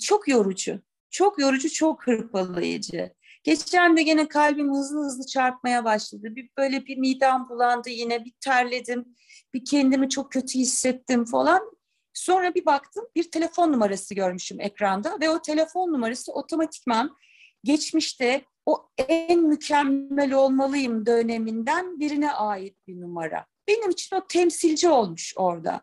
[0.01, 0.81] çok yorucu.
[1.09, 3.13] Çok yorucu, çok hırpalayıcı.
[3.43, 6.35] Geçen de gene kalbim hızlı hızlı çarpmaya başladı.
[6.35, 9.05] Bir böyle bir midem bulandı yine, bir terledim,
[9.53, 11.71] bir kendimi çok kötü hissettim falan.
[12.13, 17.15] Sonra bir baktım bir telefon numarası görmüşüm ekranda ve o telefon numarası otomatikman
[17.63, 23.45] geçmişte o en mükemmel olmalıyım döneminden birine ait bir numara.
[23.67, 25.81] Benim için o temsilci olmuş orada.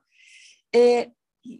[0.74, 1.14] Ee,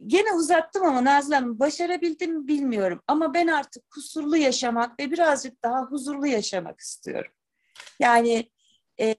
[0.07, 3.03] Gene uzattım ama Nazlı Hanım başarabildim mi bilmiyorum.
[3.07, 7.33] Ama ben artık kusurlu yaşamak ve birazcık daha huzurlu yaşamak istiyorum.
[8.01, 8.51] Yani
[9.01, 9.17] e,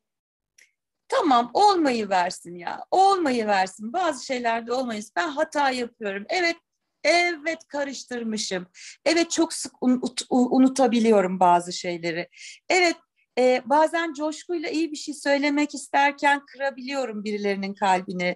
[1.08, 2.86] tamam olmayı versin ya.
[2.92, 3.94] Olmayı versin.
[3.94, 5.12] Bazı şeylerde olmayız.
[5.16, 6.26] Ben hata yapıyorum.
[6.30, 6.56] Evet
[7.04, 8.68] Evet karıştırmışım.
[9.06, 12.30] Evet çok sık unut, unutabiliyorum bazı şeyleri.
[12.70, 12.96] Evet
[13.38, 18.36] e, bazen coşkuyla iyi bir şey söylemek isterken kırabiliyorum birilerinin kalbini.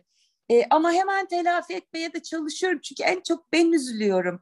[0.54, 4.42] E, ama hemen telafi etmeye de çalışıyorum çünkü en çok ben üzülüyorum.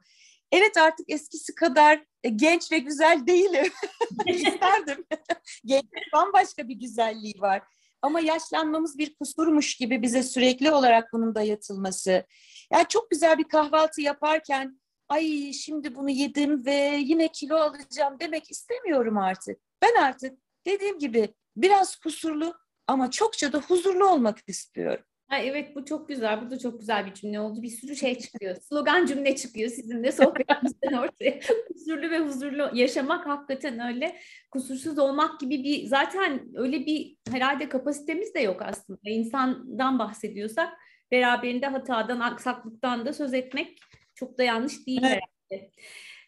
[0.52, 3.72] Evet artık eskisi kadar e, genç ve güzel değilim.
[4.28, 5.06] İsterdim.
[5.66, 7.62] genç bambaşka bir güzelliği var.
[8.02, 12.26] Ama yaşlanmamız bir kusurmuş gibi bize sürekli olarak bunun dayatılması.
[12.74, 18.52] Yani çok güzel bir kahvaltı yaparken ay şimdi bunu yedim ve yine kilo alacağım demek
[18.52, 19.60] istemiyorum artık.
[19.82, 22.56] Ben artık dediğim gibi biraz kusurlu
[22.88, 25.06] ama çokça da huzurlu olmak istiyorum.
[25.32, 26.42] Ha, evet bu çok güzel.
[26.46, 27.62] Bu da çok güzel bir cümle oldu.
[27.62, 28.56] Bir sürü şey çıkıyor.
[28.56, 31.40] Slogan cümle çıkıyor sizinle sohbetimizden ortaya.
[31.68, 34.18] Kusurlu ve huzurlu yaşamak hakikaten öyle.
[34.52, 39.10] Kusursuz olmak gibi bir zaten öyle bir herhalde kapasitemiz de yok aslında.
[39.10, 40.70] İnsandan bahsediyorsak
[41.12, 43.80] beraberinde hatadan, aksaklıktan da söz etmek
[44.16, 45.20] çok da yanlış değil evet.
[45.50, 45.72] herhalde.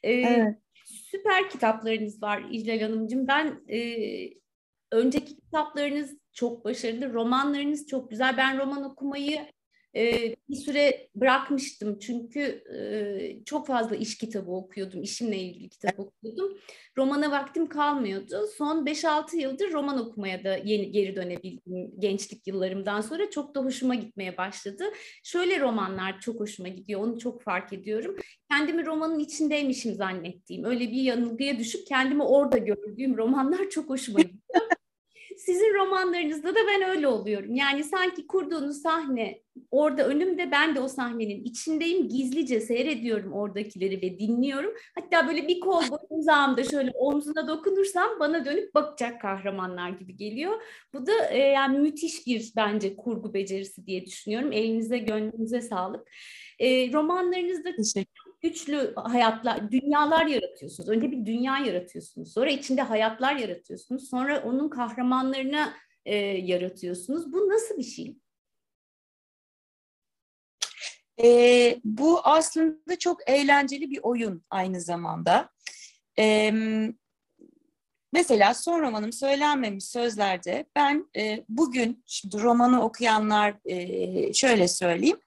[0.03, 0.57] Ee, evet.
[0.85, 3.27] Süper kitaplarınız var İclal Hanımcığım.
[3.27, 3.79] Ben e,
[4.91, 8.37] önceki kitaplarınız çok başarılı, romanlarınız çok güzel.
[8.37, 9.47] Ben roman okumayı
[9.95, 16.57] e, bir süre bırakmıştım çünkü e, çok fazla iş kitabı okuyordum, işimle ilgili kitap okuyordum.
[16.97, 18.47] Romana vaktim kalmıyordu.
[18.57, 23.29] Son 5-6 yıldır roman okumaya da yeni geri dönebildim gençlik yıllarımdan sonra.
[23.29, 24.83] Çok da hoşuma gitmeye başladı.
[25.23, 28.15] Şöyle romanlar çok hoşuma gidiyor, onu çok fark ediyorum.
[28.51, 34.72] Kendimi romanın içindeymişim zannettiğim, öyle bir yanılgıya düşüp kendimi orada gördüğüm romanlar çok hoşuma gidiyor.
[35.37, 37.55] Sizin romanlarınızda da ben öyle oluyorum.
[37.55, 39.41] Yani sanki kurduğunuz sahne
[39.71, 42.09] orada önümde ben de o sahnenin içindeyim.
[42.09, 44.73] Gizlice seyrediyorum oradakileri ve dinliyorum.
[44.95, 50.61] Hatta böyle bir kol uzağımda şöyle omzuna dokunursam bana dönüp bakacak kahramanlar gibi geliyor.
[50.93, 54.51] Bu da e, yani müthiş bir bence kurgu becerisi diye düşünüyorum.
[54.51, 56.07] Elinize gönlünüze sağlık.
[56.59, 57.69] E, romanlarınızda
[58.43, 60.89] güçlü hayatlar, dünyalar yaratıyorsunuz.
[60.89, 62.33] Önce bir dünya yaratıyorsunuz.
[62.33, 64.09] Sonra içinde hayatlar yaratıyorsunuz.
[64.09, 65.73] Sonra onun kahramanlarını
[66.05, 67.33] e, yaratıyorsunuz.
[67.33, 68.17] Bu nasıl bir şey?
[71.23, 75.49] E, bu aslında çok eğlenceli bir oyun aynı zamanda.
[76.19, 76.53] E,
[78.13, 82.03] mesela son romanım Söylenmemiş Sözler'de ben e, bugün
[82.33, 85.19] romanı okuyanlar e, şöyle söyleyeyim.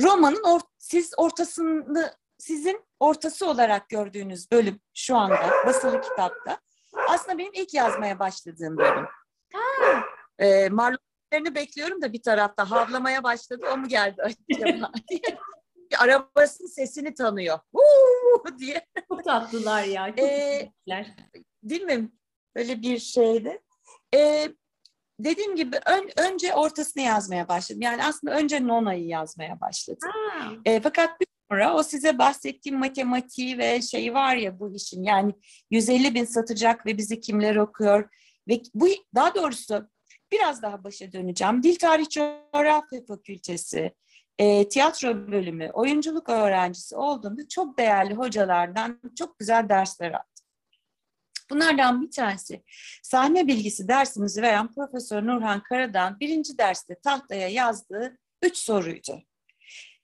[0.00, 6.60] Romanın or siz ortasını sizin ortası olarak gördüğünüz bölüm şu anda basılı kitapta
[7.08, 9.06] aslında benim ilk yazmaya başladığım bölüm.
[9.52, 10.04] Ha.
[10.38, 15.38] Ee, Marlon'larını bekliyorum da bir tarafta havlamaya başladı o mu geldi acaba diye.
[15.98, 17.58] Arabasının sesini tanıyor.
[17.72, 18.86] Uuu diye.
[19.08, 20.08] Çok tatlılar ya.
[20.08, 20.72] Çok ee,
[21.62, 22.12] değil mi?
[22.56, 23.62] Böyle bir şeydi.
[24.14, 24.48] Ee,
[25.20, 27.82] dediğim gibi ön, önce ortasını yazmaya başladım.
[27.82, 30.10] Yani aslında önce Nona'yı yazmaya başladım.
[30.64, 35.32] E, fakat bir sonra o size bahsettiğim matematiği ve şey var ya bu işin yani
[35.70, 38.08] 150 bin satacak ve bizi kimler okuyor
[38.48, 39.88] ve bu daha doğrusu
[40.32, 41.62] biraz daha başa döneceğim.
[41.62, 43.94] Dil Tarih Coğrafya Fakültesi,
[44.38, 50.22] e, tiyatro bölümü, oyunculuk öğrencisi olduğumda çok değerli hocalardan çok güzel dersler aldım.
[51.50, 52.62] Bunlardan bir tanesi
[53.02, 59.22] sahne bilgisi dersimizi veren Profesör Nurhan Karadan birinci derste tahtaya yazdığı üç soruydu.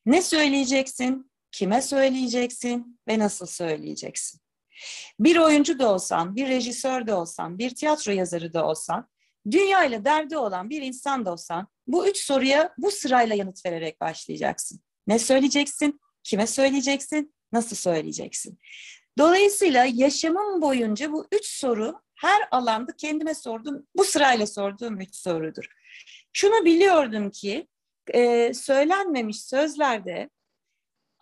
[0.07, 4.41] Ne söyleyeceksin, kime söyleyeceksin ve nasıl söyleyeceksin?
[5.21, 9.09] Bir oyuncu da olsan, bir rejisör de olsan, bir tiyatro yazarı da olsan,
[9.51, 14.81] dünyayla derdi olan bir insan da olsan bu üç soruya bu sırayla yanıt vererek başlayacaksın.
[15.07, 18.59] Ne söyleyeceksin, kime söyleyeceksin, nasıl söyleyeceksin?
[19.19, 25.65] Dolayısıyla yaşamım boyunca bu üç soru her alanda kendime sorduğum, bu sırayla sorduğum üç sorudur.
[26.33, 27.69] Şunu biliyordum ki
[28.15, 30.31] e, söylenmemiş sözlerde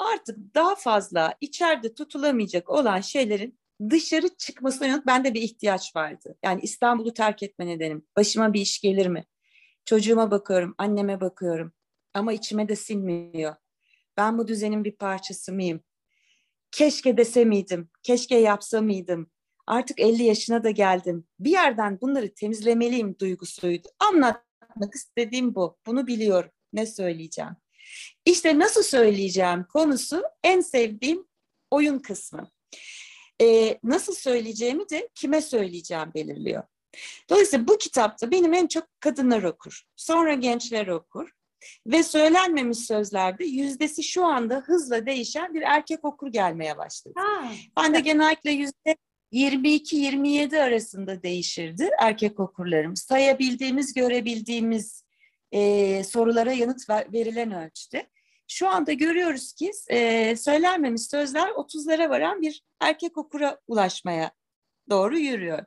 [0.04, 3.58] artık daha fazla içeride tutulamayacak olan şeylerin
[3.90, 6.36] dışarı çıkmasına yönelik bende bir ihtiyaç vardı.
[6.44, 8.06] Yani İstanbul'u terk etme nedenim.
[8.16, 9.24] Başıma bir iş gelir mi?
[9.84, 11.72] Çocuğuma bakıyorum, anneme bakıyorum.
[12.14, 13.54] Ama içime de sinmiyor.
[14.16, 15.80] Ben bu düzenin bir parçası mıyım?
[16.70, 17.90] Keşke dese miydim?
[18.02, 19.30] Keşke yapsa mıydım?
[19.66, 21.26] Artık 50 yaşına da geldim.
[21.40, 23.88] Bir yerden bunları temizlemeliyim duygusuydu.
[23.98, 25.78] Anlatmak istediğim bu.
[25.86, 26.50] Bunu biliyorum.
[26.72, 27.56] Ne söyleyeceğim?
[28.24, 31.26] İşte nasıl söyleyeceğim konusu en sevdiğim
[31.70, 32.50] oyun kısmı.
[33.40, 36.62] Ee, nasıl söyleyeceğimi de kime söyleyeceğim belirliyor.
[37.30, 39.82] Dolayısıyla bu kitapta benim en çok kadınlar okur.
[39.96, 41.30] Sonra gençler okur.
[41.86, 47.14] Ve söylenmemiş sözlerde yüzdesi şu anda hızla değişen bir erkek okur gelmeye başladı.
[47.16, 48.96] Ha, ben de genellikle yüzde
[49.32, 52.96] 22-27 arasında değişirdi erkek okurlarım.
[52.96, 55.04] Sayabildiğimiz, görebildiğimiz
[55.52, 58.06] e, sorulara yanıt ver, verilen ölçüde.
[58.48, 64.30] Şu anda görüyoruz ki e, söylenmemiş sözler 30'lara varan bir erkek okura ulaşmaya
[64.90, 65.64] doğru yürüyor.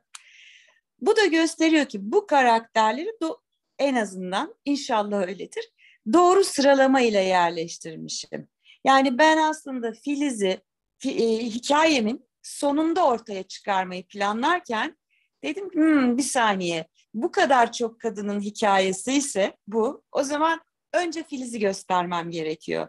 [1.00, 3.40] Bu da gösteriyor ki bu karakterleri do-
[3.78, 5.64] en azından inşallah öyledir.
[6.12, 8.48] Doğru sıralama ile yerleştirmişim.
[8.84, 10.60] Yani ben aslında Filiz'i
[10.98, 14.96] fi, e, hikayemin sonunda ortaya çıkarmayı planlarken
[15.42, 20.60] dedim hmm, bir saniye bu kadar çok kadının hikayesi ise bu o zaman
[20.94, 22.88] önce Filiz'i göstermem gerekiyor.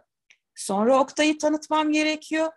[0.55, 2.51] Sonra Oktay'ı tanıtmam gerekiyor.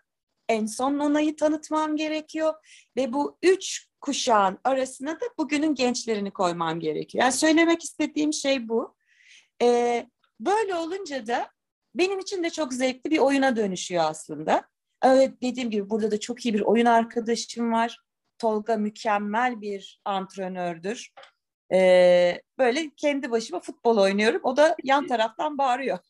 [0.49, 2.55] En son Nona'yı tanıtmam gerekiyor.
[2.97, 7.25] Ve bu üç kuşağın arasına da bugünün gençlerini koymam gerekiyor.
[7.25, 8.97] Yani söylemek istediğim şey bu.
[9.63, 10.07] Ee,
[10.41, 11.51] böyle olunca da
[11.95, 14.63] benim için de çok zevkli bir oyuna dönüşüyor aslında.
[15.03, 17.99] Evet dediğim gibi burada da çok iyi bir oyun arkadaşım var.
[18.41, 21.13] Tolga mükemmel bir antrenördür.
[21.73, 24.41] Ee, böyle kendi başıma futbol oynuyorum.
[24.45, 25.99] O da yan taraftan bağırıyor.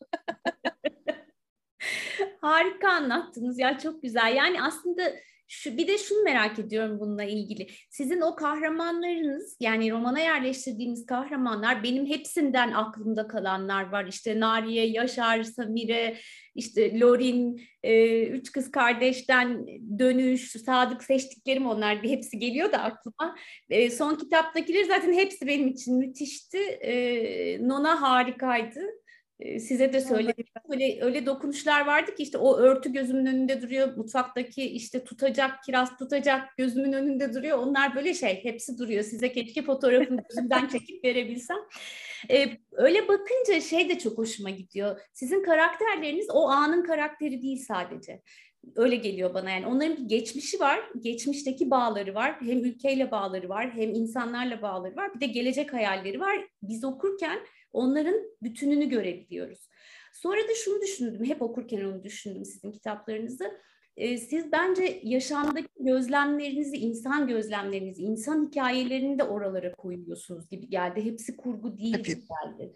[2.41, 4.37] Harika anlattınız ya çok güzel.
[4.37, 5.13] Yani aslında
[5.51, 7.67] şu bir de şunu merak ediyorum bununla ilgili.
[7.91, 14.07] Sizin o kahramanlarınız yani romana yerleştirdiğiniz kahramanlar benim hepsinden aklımda kalanlar var.
[14.07, 16.17] İşte Nariye, Yaşar, Samire,
[16.55, 19.67] işte Lorin, e, üç kız kardeşten
[19.99, 23.37] dönüş, Sadık seçtiklerim onlar bir hepsi geliyor da aklıma.
[23.71, 26.59] E, son kitaptakiler zaten hepsi benim için müthişti.
[26.59, 28.81] E, Nona harikaydı.
[29.41, 30.45] Size de söyledim.
[30.69, 33.97] Öyle, öyle dokunuşlar vardı ki işte o örtü gözümün önünde duruyor.
[33.97, 37.59] Mutfaktaki işte tutacak, kiraz tutacak gözümün önünde duruyor.
[37.59, 39.03] Onlar böyle şey hepsi duruyor.
[39.03, 41.59] Size keşke fotoğrafını gözümden çekip verebilsem.
[42.31, 45.01] Ee, öyle bakınca şey de çok hoşuma gidiyor.
[45.13, 48.21] Sizin karakterleriniz o anın karakteri değil sadece
[48.77, 53.71] öyle geliyor bana yani onların bir geçmişi var, geçmişteki bağları var, hem ülkeyle bağları var,
[53.75, 56.49] hem insanlarla bağları var, bir de gelecek hayalleri var.
[56.63, 57.39] Biz okurken
[57.73, 59.69] Onların bütününü görebiliyoruz.
[60.13, 63.61] Sonra da şunu düşündüm, hep okurken onu düşündüm sizin kitaplarınızı.
[63.97, 71.05] Ee, siz bence yaşamdaki gözlemlerinizi, insan gözlemlerinizi, insan hikayelerini de oralara koyuyorsunuz gibi geldi.
[71.05, 72.75] Hepsi kurgu değil gibi geldi.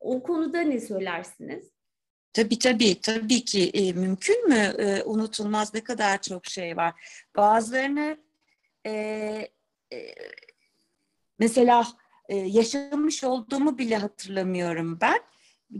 [0.00, 1.70] O konuda ne söylersiniz?
[2.32, 4.74] Tabii tabii, tabii ki e, mümkün mü?
[4.78, 6.92] E, unutulmaz ne kadar çok şey var.
[7.36, 8.16] Bazılarını
[8.86, 8.92] e,
[9.92, 10.14] e,
[11.38, 11.86] mesela
[12.28, 15.20] e, yaşamış olduğumu bile hatırlamıyorum ben.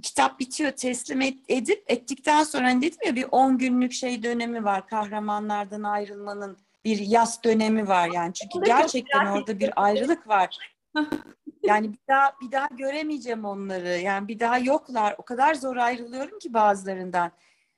[0.03, 4.65] Kitap bitiyor teslim et, edip ettikten sonra hani dedim ya bir 10 günlük şey dönemi
[4.65, 10.59] var kahramanlardan ayrılmanın bir yaz dönemi var yani çünkü gerçekten orada bir ayrılık var.
[11.63, 13.89] Yani bir daha bir daha göremeyeceğim onları.
[13.89, 15.15] Yani bir daha yoklar.
[15.19, 17.33] O kadar zor ayrılıyorum ki bazılarından.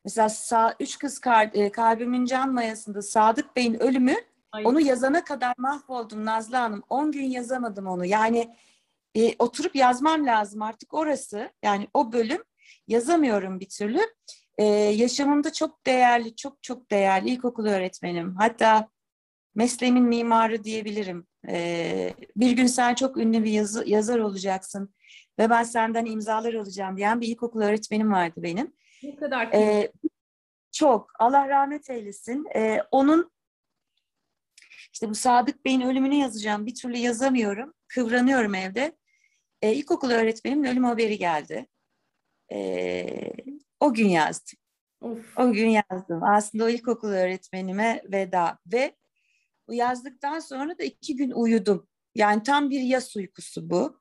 [0.04, 4.14] Mesela sağ, üç kız kar, e, kalbimin can mayasında Sadık Bey'in ölümü
[4.54, 4.66] Ay.
[4.66, 6.82] Onu yazana kadar mahvoldum Nazlı Hanım.
[6.90, 8.04] 10 gün yazamadım onu.
[8.04, 8.56] Yani
[9.14, 11.50] e, oturup yazmam lazım artık orası.
[11.62, 12.42] Yani o bölüm
[12.88, 14.00] yazamıyorum bir türlü.
[14.58, 18.36] E, yaşamımda çok değerli, çok çok değerli ilkokul öğretmenim.
[18.36, 18.88] Hatta
[19.54, 21.26] mesleğimin mimarı diyebilirim.
[21.48, 24.94] E, bir gün sen çok ünlü bir yazı, yazar olacaksın
[25.38, 28.72] ve ben senden imzalar alacağım diyen bir ilkokul öğretmenim vardı benim.
[29.02, 29.92] Ne kadar e,
[30.72, 31.10] Çok.
[31.18, 32.46] Allah rahmet eylesin.
[32.56, 33.30] E, onun
[34.92, 36.66] işte bu Sadık Bey'in ölümünü yazacağım.
[36.66, 37.74] Bir türlü yazamıyorum.
[37.88, 38.96] Kıvranıyorum evde.
[39.62, 41.66] E, ilkokul öğretmenimin ölüm haberi geldi.
[42.52, 43.32] E,
[43.80, 44.58] o gün yazdım.
[45.00, 45.38] Of.
[45.38, 46.22] O gün yazdım.
[46.22, 48.58] Aslında o ilkokul öğretmenime veda.
[48.72, 48.96] Ve
[49.70, 51.86] yazdıktan sonra da iki gün uyudum.
[52.14, 54.00] Yani tam bir yas uykusu bu.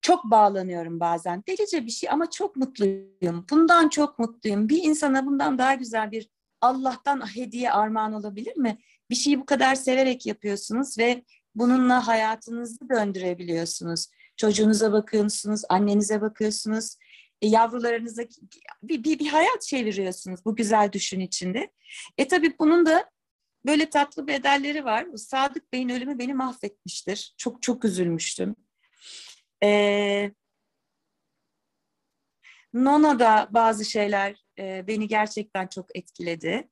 [0.00, 1.42] Çok bağlanıyorum bazen.
[1.48, 3.46] Delice bir şey ama çok mutluyum.
[3.50, 4.68] Bundan çok mutluyum.
[4.68, 6.28] Bir insana bundan daha güzel bir
[6.60, 8.78] Allah'tan hediye armağan olabilir mi?
[9.10, 14.06] bir şeyi bu kadar severek yapıyorsunuz ve bununla hayatınızı döndürebiliyorsunuz.
[14.36, 16.96] Çocuğunuza bakıyorsunuz, annenize bakıyorsunuz,
[17.42, 18.22] e, yavrularınıza
[18.82, 21.70] bir, bir, bir hayat çeviriyorsunuz bu güzel düşün içinde.
[22.18, 23.10] E tabii bunun da
[23.66, 25.06] böyle tatlı bedelleri var.
[25.16, 27.34] Sadık Bey'in ölümü beni mahvetmiştir.
[27.36, 28.56] Çok çok üzülmüştüm.
[29.62, 30.30] Ee,
[32.74, 36.68] Nona'da bazı şeyler e, beni gerçekten çok etkiledi.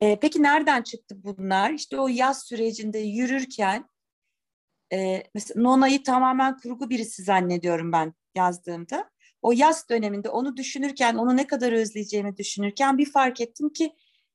[0.00, 1.70] E, peki nereden çıktı bunlar?
[1.70, 3.88] İşte o yaz sürecinde yürürken
[4.92, 9.10] e, mesela Nona'yı tamamen kurgu birisi zannediyorum ben yazdığımda.
[9.42, 13.92] O yaz döneminde onu düşünürken, onu ne kadar özleyeceğimi düşünürken bir fark ettim ki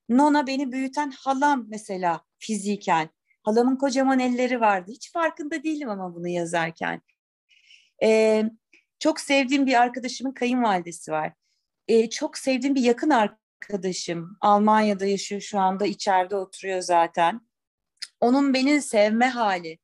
[0.09, 3.09] Nona beni büyüten halam mesela fiziken.
[3.43, 4.91] Halamın kocaman elleri vardı.
[4.91, 7.01] Hiç farkında değilim ama bunu yazarken.
[8.03, 8.43] Ee,
[8.99, 11.33] çok sevdiğim bir arkadaşımın kayınvalidesi var.
[11.87, 17.41] Ee, çok sevdiğim bir yakın arkadaşım Almanya'da yaşıyor şu anda içeride oturuyor zaten.
[18.19, 19.79] Onun beni sevme hali.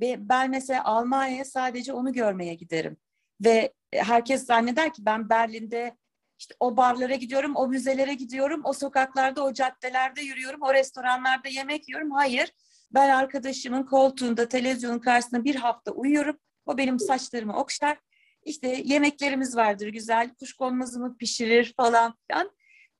[0.00, 2.96] Ve ben mesela Almanya'ya sadece onu görmeye giderim.
[3.44, 5.96] Ve herkes zanneder ki ben Berlin'de
[6.38, 11.88] işte o barlara gidiyorum, o müzelere gidiyorum, o sokaklarda, o caddelerde yürüyorum, o restoranlarda yemek
[11.88, 12.10] yiyorum.
[12.10, 12.52] Hayır.
[12.90, 16.38] Ben arkadaşımın koltuğunda, televizyonun karşısında bir hafta uyuyorum.
[16.66, 17.98] O benim saçlarımı okşar.
[18.44, 22.50] İşte yemeklerimiz vardır güzel, kuşkonmazımı pişirir falan filan.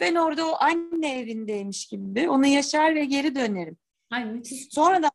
[0.00, 3.76] Ben orada o anne evindeymiş gibi onu yaşar ve geri dönerim.
[4.10, 4.68] Ay müthiş.
[4.70, 5.10] Sonra da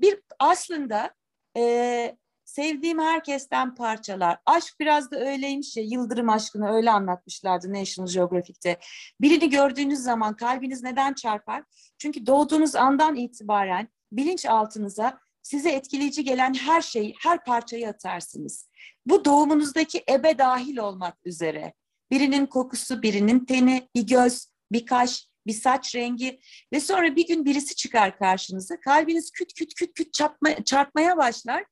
[0.00, 1.14] bir aslında
[1.56, 2.16] e,
[2.54, 4.38] sevdiğim herkesten parçalar.
[4.46, 8.78] Aşk biraz da öyleymiş ya, Yıldırım aşkını öyle anlatmışlardı National Geographic'te.
[9.20, 11.62] Birini gördüğünüz zaman kalbiniz neden çarpar?
[11.98, 18.68] Çünkü doğduğunuz andan itibaren bilinçaltınıza size etkileyici gelen her şeyi, her parçayı atarsınız.
[19.06, 21.74] Bu doğumunuzdaki ebe dahil olmak üzere.
[22.10, 26.40] Birinin kokusu, birinin teni, bir göz, bir kaş, bir saç rengi
[26.72, 28.80] ve sonra bir gün birisi çıkar karşınıza.
[28.80, 31.64] Kalbiniz küt küt küt küt çarpma, çarpmaya başlar.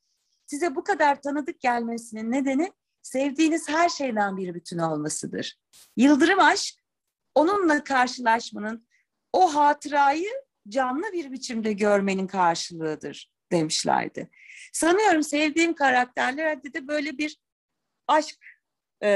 [0.53, 2.73] Size bu kadar tanıdık gelmesinin nedeni
[3.03, 5.59] sevdiğiniz her şeyden bir bütün olmasıdır.
[5.97, 6.75] Yıldırım aşk
[7.35, 8.89] onunla karşılaşmanın
[9.33, 10.31] o hatırayı
[10.69, 14.31] canlı bir biçimde görmenin karşılığıdır demişlerdi.
[14.73, 17.37] Sanıyorum sevdiğim karakterlerde de böyle bir
[18.09, 18.37] aşk
[19.01, 19.09] e,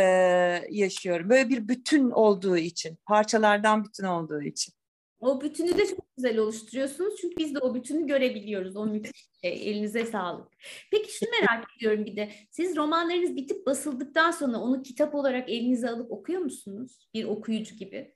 [0.71, 1.31] yaşıyorum.
[1.31, 4.75] Böyle bir bütün olduğu için, parçalardan bütün olduğu için.
[5.21, 7.15] O bütünü de çok güzel oluşturuyorsunuz.
[7.21, 8.77] Çünkü biz de o bütünü görebiliyoruz.
[8.77, 9.71] O müthiş şey.
[9.71, 10.49] Elinize sağlık.
[10.91, 12.33] Peki şunu merak ediyorum bir de.
[12.51, 17.09] Siz romanlarınız bitip basıldıktan sonra onu kitap olarak elinize alıp okuyor musunuz?
[17.15, 18.15] Bir okuyucu gibi.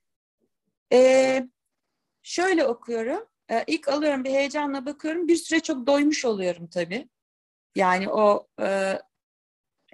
[0.93, 1.49] Ee,
[2.23, 3.27] şöyle okuyorum.
[3.51, 5.29] Ee, ilk alıyorum bir heyecanla bakıyorum.
[5.29, 7.09] Bir süre çok doymuş oluyorum tabii.
[7.77, 8.99] Yani o e,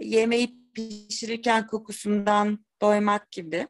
[0.01, 3.69] yemeği pişirirken kokusundan doymak gibi.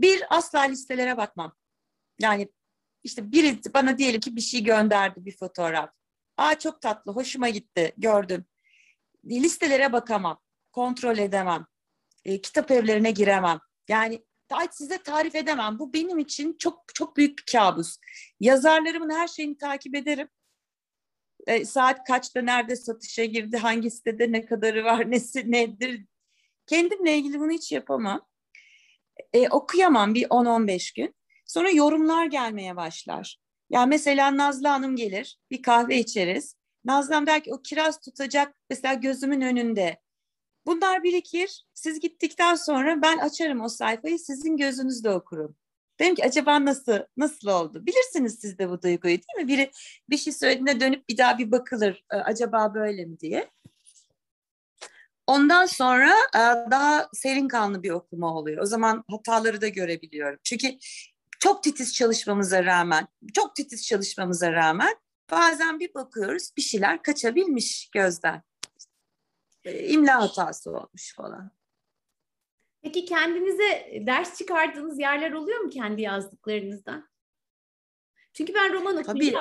[0.00, 1.56] Bir asla listelere bakmam.
[2.20, 2.48] Yani
[3.02, 5.90] işte biri bana diyelim ki bir şey gönderdi bir fotoğraf.
[6.36, 8.44] Aa çok tatlı, hoşuma gitti, gördüm.
[9.24, 10.40] Listelere bakamam,
[10.72, 11.66] kontrol edemem.
[12.24, 13.60] E, kitap evlerine giremem.
[13.88, 14.24] Yani
[14.70, 15.78] size tarif edemem.
[15.78, 17.96] Bu benim için çok çok büyük bir kabus.
[18.40, 20.28] Yazarlarımın her şeyini takip ederim.
[21.46, 26.04] E, saat kaçta, nerede satışa girdi, hangi sitede ne kadarı var, nesi nedir.
[26.66, 28.26] Kendimle ilgili bunu hiç yapamam.
[29.32, 31.14] E, okuyamam bir 10-15 gün.
[31.46, 33.38] Sonra yorumlar gelmeye başlar.
[33.70, 36.56] Yani mesela Nazlı Hanım gelir, bir kahve içeriz.
[36.84, 40.00] Nazlı Hanım der ki o kiraz tutacak mesela gözümün önünde.
[40.66, 41.64] Bunlar birikir.
[41.74, 45.56] Siz gittikten sonra ben açarım o sayfayı, sizin gözünüzde okurum.
[46.00, 47.86] Dedim ki acaba nasıl nasıl oldu?
[47.86, 49.48] Bilirsiniz siz de bu duyguyu değil mi?
[49.48, 49.70] Biri
[50.10, 52.04] bir şey söylediğinde dönüp bir daha bir bakılır.
[52.12, 53.50] E, acaba böyle mi diye.
[55.26, 56.40] Ondan sonra e,
[56.70, 58.62] daha serin kanlı bir okuma oluyor.
[58.62, 60.38] O zaman hataları da görebiliyorum.
[60.44, 60.76] Çünkü
[61.44, 64.94] çok titiz çalışmamıza rağmen, çok titiz çalışmamıza rağmen
[65.30, 68.42] bazen bir bakıyoruz bir şeyler kaçabilmiş gözden.
[69.64, 71.50] E, imla hatası olmuş falan.
[72.82, 77.08] Peki kendinize ders çıkardığınız yerler oluyor mu kendi yazdıklarınızdan?
[78.32, 79.40] Çünkü ben roman okuyunca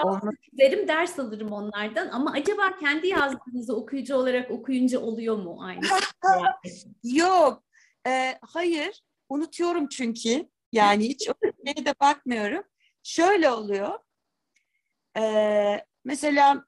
[0.54, 5.82] derim ders alırım onlardan ama acaba kendi yazdığınızı okuyucu olarak okuyunca oluyor mu aynı?
[7.04, 7.64] Yok,
[8.08, 9.04] e, hayır.
[9.30, 10.54] Unutuyorum çünkü.
[10.74, 11.30] Yani hiç
[11.66, 12.64] o de bakmıyorum.
[13.04, 14.00] Şöyle oluyor.
[15.18, 16.66] E, mesela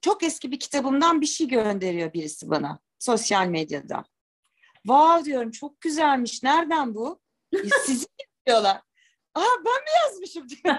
[0.00, 4.04] çok eski bir kitabımdan bir şey gönderiyor birisi bana sosyal medyada.
[4.86, 6.42] Vav diyorum çok güzelmiş.
[6.42, 7.20] Nereden bu?
[7.54, 8.06] E, sizi
[8.46, 8.82] diyorlar.
[9.34, 10.74] Aa ben mi yazmışım diyor.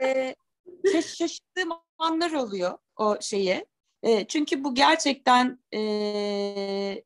[0.00, 0.34] ee,
[1.02, 3.66] şaşırdığım anlar oluyor o şeye.
[4.02, 7.04] E, çünkü bu gerçekten e,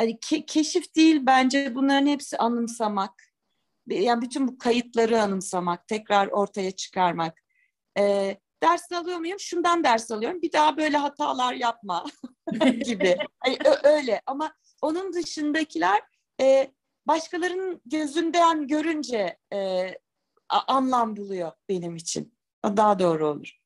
[0.00, 3.22] hani ke- keşif değil bence bunların hepsi anımsamak.
[3.86, 7.42] Yani bütün bu kayıtları anımsamak, tekrar ortaya çıkarmak.
[7.98, 9.40] E, ders alıyor muyum?
[9.40, 10.42] Şundan ders alıyorum.
[10.42, 12.04] Bir daha böyle hatalar yapma
[12.84, 13.16] gibi.
[13.46, 16.00] Yani, öyle ama onun dışındakiler
[16.40, 16.70] e,
[17.06, 19.88] başkalarının gözünden görünce e,
[20.48, 22.34] anlam buluyor benim için.
[22.64, 23.60] Daha doğru olur.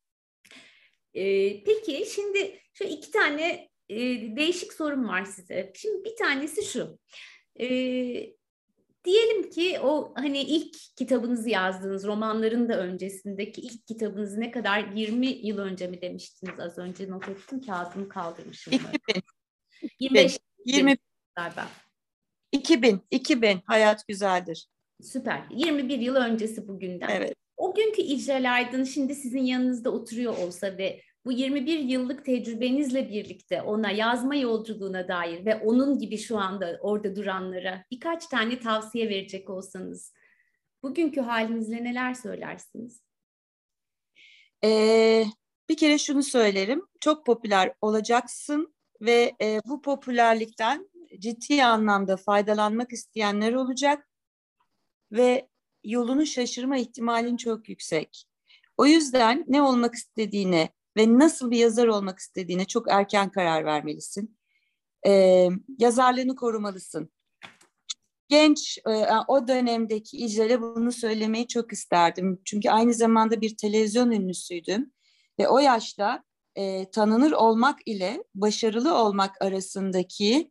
[1.15, 3.97] Ee, peki şimdi şu iki tane e,
[4.37, 5.73] değişik sorum var size.
[5.75, 6.99] Şimdi bir tanesi şu.
[7.61, 7.67] E,
[9.05, 15.27] diyelim ki o hani ilk kitabınızı yazdığınız romanların da öncesindeki ilk kitabınızı ne kadar 20
[15.27, 18.75] yıl önce mi demiştiniz az önce not ettim kağıdımı kaldırmışım.
[18.75, 19.23] 2000.
[20.01, 20.97] 25 20
[21.37, 21.69] galiba.
[22.53, 24.69] 2000, 2000 hayat güzeldir.
[25.03, 25.43] Süper.
[25.51, 27.09] 21 yıl öncesi bugünden.
[27.09, 27.35] Evet.
[27.57, 33.63] O günkü İcral Aydın şimdi sizin yanınızda oturuyor olsa ve bu 21 yıllık tecrübenizle birlikte
[33.63, 39.51] ona yazma yolculuğuna dair ve onun gibi şu anda orada duranlara birkaç tane tavsiye verecek
[39.51, 40.13] olsanız
[40.83, 43.03] bugünkü halinizle neler söylersiniz?
[44.65, 45.25] Ee,
[45.69, 46.83] bir kere şunu söylerim.
[47.01, 54.09] Çok popüler olacaksın ve e, bu popülerlikten ciddi anlamda faydalanmak isteyenler olacak
[55.13, 55.49] ve
[55.85, 58.25] yolunu şaşırma ihtimalin çok yüksek.
[58.77, 64.39] O yüzden ne olmak istediğine ve nasıl bir yazar olmak istediğine çok erken karar vermelisin.
[65.07, 67.11] Ee, yazarlığını korumalısın.
[68.29, 72.41] Genç e, o dönemdeki İcral'e bunu söylemeyi çok isterdim.
[72.45, 74.93] Çünkü aynı zamanda bir televizyon ünlüsüydüm.
[75.39, 76.25] Ve o yaşta
[76.57, 80.51] e, tanınır olmak ile başarılı olmak arasındaki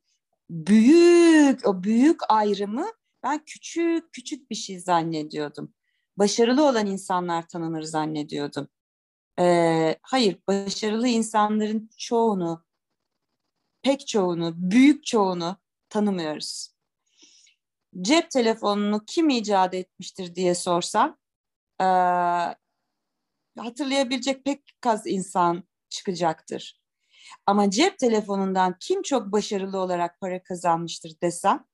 [0.49, 2.85] büyük, o büyük ayrımı
[3.23, 5.73] ben küçük küçük bir şey zannediyordum.
[6.17, 8.67] Başarılı olan insanlar tanınır zannediyordum.
[9.39, 12.65] Ee, hayır, başarılı insanların çoğunu,
[13.81, 15.57] pek çoğunu, büyük çoğunu
[15.89, 16.73] tanımıyoruz.
[18.01, 21.17] Cep telefonunu kim icat etmiştir diye sorsam,
[21.81, 21.85] e,
[23.57, 26.81] hatırlayabilecek pek az insan çıkacaktır.
[27.45, 31.65] Ama cep telefonundan kim çok başarılı olarak para kazanmıştır desem,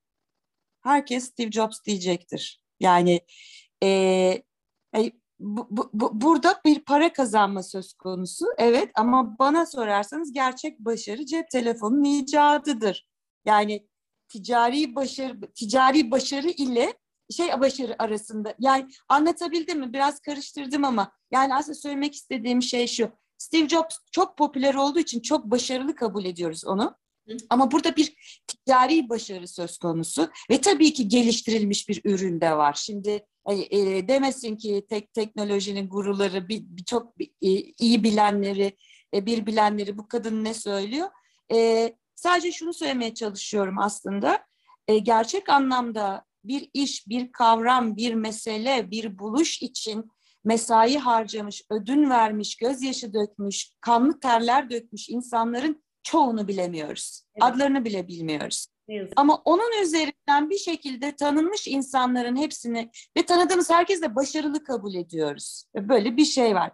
[0.82, 2.64] herkes Steve Jobs diyecektir.
[2.80, 3.22] Yani
[3.84, 4.44] e,
[5.40, 8.46] bu, bu, bu, burada bir para kazanma söz konusu.
[8.58, 13.08] Evet ama bana sorarsanız gerçek başarı cep telefonunun icadıdır.
[13.46, 13.88] Yani
[14.30, 16.94] ticari başarı ticari başarı ile
[17.32, 19.94] şey başarı arasında yani anlatabildim mi?
[19.94, 23.12] Biraz karıştırdım ama yani aslında söylemek istediğim şey şu.
[23.38, 26.96] Steve Jobs çok popüler olduğu için çok başarılı kabul ediyoruz onu.
[27.50, 28.14] Ama burada bir
[28.48, 32.74] ticari başarı söz konusu ve tabii ki geliştirilmiş bir ürün de var.
[32.74, 37.50] Şimdi e, demesin ki tek teknolojinin guruları bir, bir çok e,
[37.80, 38.78] iyi bilenleri
[39.14, 41.08] e, bir bilenleri bu kadın ne söylüyor?
[41.52, 44.40] E, sadece şunu söylemeye çalışıyorum aslında.
[44.88, 50.12] E, gerçek anlamda bir iş, bir kavram, bir mesele, bir buluş için
[50.44, 57.24] mesai harcamış, ödün vermiş, gözyaşı dökmüş, kanlı terler dökmüş insanların çoğunu bilemiyoruz.
[57.36, 57.44] Evet.
[57.44, 58.68] Adlarını bile bilmiyoruz.
[58.90, 59.14] Evet.
[59.16, 65.64] Ama onun üzerinden bir şekilde tanınmış insanların hepsini ve tanıdığımız herkes de başarılı kabul ediyoruz.
[65.76, 66.72] Böyle bir şey var.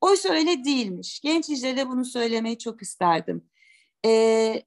[0.00, 1.20] Oysa öyle değilmiş.
[1.20, 3.50] Genç İcre'de bunu söylemeyi çok isterdim.
[4.06, 4.62] Ee,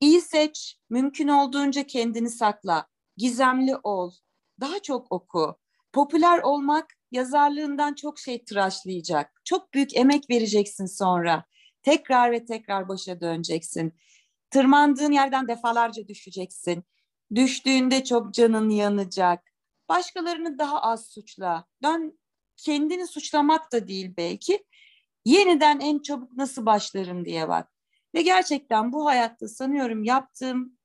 [0.00, 2.86] iyi seç, mümkün olduğunca kendini sakla,
[3.16, 4.12] gizemli ol,
[4.60, 5.56] daha çok oku.
[5.92, 9.42] Popüler olmak yazarlığından çok şey tıraşlayacak.
[9.44, 11.44] Çok büyük emek vereceksin sonra.
[11.82, 13.94] Tekrar ve tekrar başa döneceksin.
[14.50, 16.84] Tırmandığın yerden defalarca düşeceksin.
[17.34, 19.52] Düştüğünde çok canın yanacak.
[19.88, 21.64] Başkalarını daha az suçla.
[21.82, 22.18] Dön
[22.56, 24.64] kendini suçlamak da değil belki.
[25.24, 27.72] Yeniden en çabuk nasıl başlarım diye bak.
[28.14, 30.78] Ve gerçekten bu hayatta sanıyorum yaptığım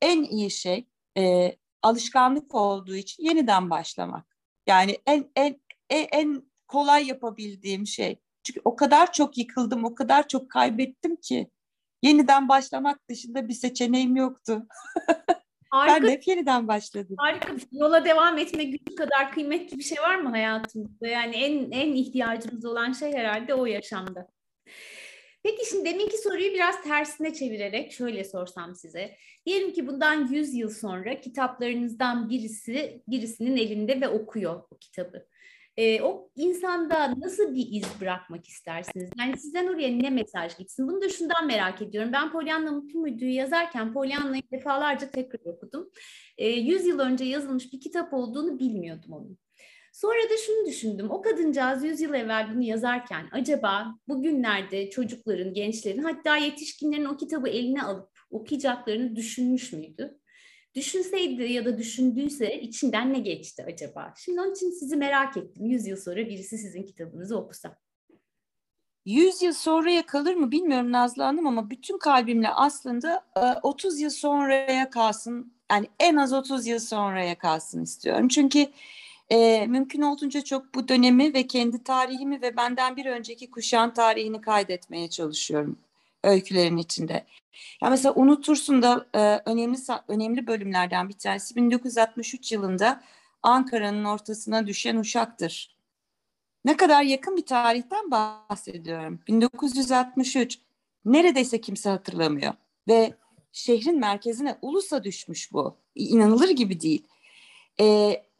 [0.00, 0.86] en iyi şey
[1.18, 4.36] e, alışkanlık olduğu için yeniden başlamak.
[4.66, 5.60] Yani en en
[5.90, 8.20] en, kolay yapabildiğim şey.
[8.46, 11.50] Çünkü o kadar çok yıkıldım, o kadar çok kaybettim ki
[12.02, 14.66] yeniden başlamak dışında bir seçeneğim yoktu.
[15.70, 16.02] Harika.
[16.02, 17.16] Ben hep yeniden başladım.
[17.18, 17.48] Harika.
[17.72, 21.08] Yola devam etme gücü kadar kıymetli bir şey var mı hayatımızda?
[21.08, 24.28] Yani en en ihtiyacımız olan şey herhalde o yaşamda.
[25.42, 29.16] Peki şimdi deminki soruyu biraz tersine çevirerek şöyle sorsam size.
[29.46, 35.26] Diyelim ki bundan 100 yıl sonra kitaplarınızdan birisi birisinin elinde ve okuyor o kitabı.
[35.76, 39.10] Ee, o insanda nasıl bir iz bırakmak istersiniz?
[39.18, 40.88] Yani sizden oraya ne mesaj gitsin?
[40.88, 42.12] Bunu da şundan merak ediyorum.
[42.12, 45.90] Ben Pollyanna Mutlu Müydü'yü yazarken Pollyanna'yı defalarca tekrar okudum.
[46.38, 49.38] Ee, 100 yıl önce yazılmış bir kitap olduğunu bilmiyordum onun.
[49.92, 51.10] Sonra da şunu düşündüm.
[51.10, 57.48] O kadıncağız 100 yıl evvel bunu yazarken acaba bugünlerde çocukların, gençlerin hatta yetişkinlerin o kitabı
[57.48, 60.18] eline alıp okuyacaklarını düşünmüş müydü?
[60.76, 64.14] Düşünseydi ya da düşündüyse içinden ne geçti acaba?
[64.16, 65.66] Şimdi onun için sizi merak ettim.
[65.66, 67.78] 100 yıl sonra birisi sizin kitabınızı okusa.
[69.04, 73.26] 100 yıl sonraya kalır mı bilmiyorum Nazlı Hanım ama bütün kalbimle aslında
[73.62, 75.52] 30 e, yıl sonraya kalsın.
[75.70, 78.28] Yani en az 30 yıl sonraya kalsın istiyorum.
[78.28, 78.66] Çünkü
[79.30, 84.40] e, mümkün olduğunca çok bu dönemi ve kendi tarihimi ve benden bir önceki kuşağın tarihini
[84.40, 85.78] kaydetmeye çalışıyorum
[86.26, 87.26] öykülerin içinde.
[87.82, 93.02] Ya mesela unutursun da e, önemli önemli bölümlerden bir tanesi 1963 yılında
[93.42, 95.76] Ankara'nın ortasına düşen Uşak'tır.
[96.64, 99.20] Ne kadar yakın bir tarihten bahsediyorum.
[99.28, 100.58] 1963.
[101.04, 102.54] Neredeyse kimse hatırlamıyor.
[102.88, 103.14] Ve
[103.52, 105.76] şehrin merkezine Ulus'a düşmüş bu.
[105.94, 107.06] İnanılır gibi değil.
[107.80, 107.84] E,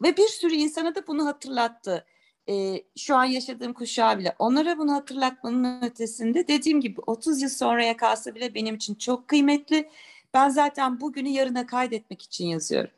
[0.03, 2.07] ve bir sürü insana da bunu hatırlattı.
[2.49, 4.37] E, şu an yaşadığım kuşağı bile.
[4.39, 9.91] Onlara bunu hatırlatmanın ötesinde dediğim gibi 30 yıl sonraya kalsa bile benim için çok kıymetli.
[10.35, 12.91] Ben zaten bugünü yarına kaydetmek için yazıyorum.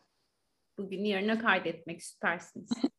[0.79, 2.71] Bugünü yarına kaydetmek süpersiniz.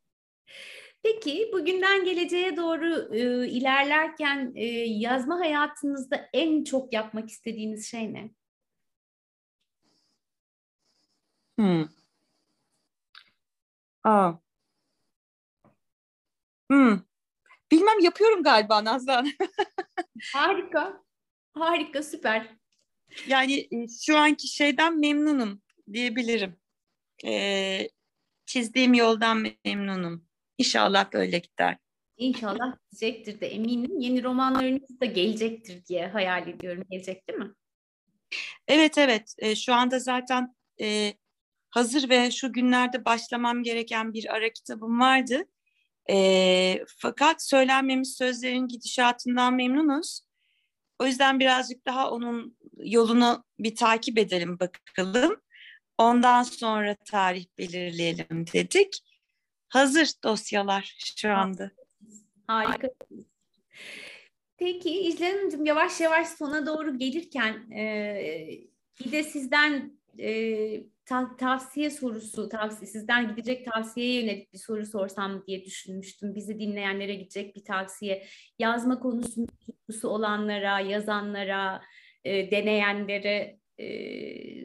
[1.03, 8.29] Peki bugünden geleceğe doğru e, ilerlerken e, yazma hayatınızda en çok yapmak istediğiniz şey ne?
[11.57, 11.87] Hmm.
[14.03, 14.33] Aa.
[16.71, 16.99] Hmm.
[17.71, 19.11] Bilmem yapıyorum galiba Nazlı
[20.33, 21.03] Harika.
[21.53, 22.55] Harika, süper.
[23.27, 25.61] Yani e, şu anki şeyden memnunum
[25.93, 26.59] diyebilirim.
[27.25, 27.89] Ee,
[28.45, 30.25] çizdiğim yoldan memnunum.
[30.57, 31.77] İnşallah böyle gider.
[32.17, 33.99] İnşallah gidecektir de eminim.
[33.99, 36.83] Yeni romanlarınız da gelecektir diye hayal ediyorum.
[36.89, 37.53] Gelecek değil mi?
[38.67, 39.35] Evet evet.
[39.37, 41.13] E, şu anda zaten e,
[41.69, 45.45] hazır ve şu günlerde başlamam gereken bir ara kitabım vardı.
[46.09, 50.21] E, fakat söylenmemiş sözlerin gidişatından memnunuz.
[50.99, 55.41] O yüzden birazcık daha onun yolunu bir takip edelim bakalım.
[55.97, 59.03] Ondan sonra tarih belirleyelim dedik.
[59.69, 61.71] Hazır dosyalar şu anda.
[62.47, 62.89] Harika.
[64.57, 68.21] Peki Hanımcığım yavaş yavaş sona doğru gelirken e,
[68.99, 75.43] bir de sizden e, ta, tavsiye sorusu, tavsiye, sizden gidecek tavsiyeye yönelik bir soru sorsam
[75.47, 76.35] diye düşünmüştüm.
[76.35, 78.25] Bizi dinleyenlere gidecek bir tavsiye.
[78.59, 79.47] Yazma konusu
[80.03, 81.81] olanlara, yazanlara,
[82.23, 83.87] e, deneyenlere e,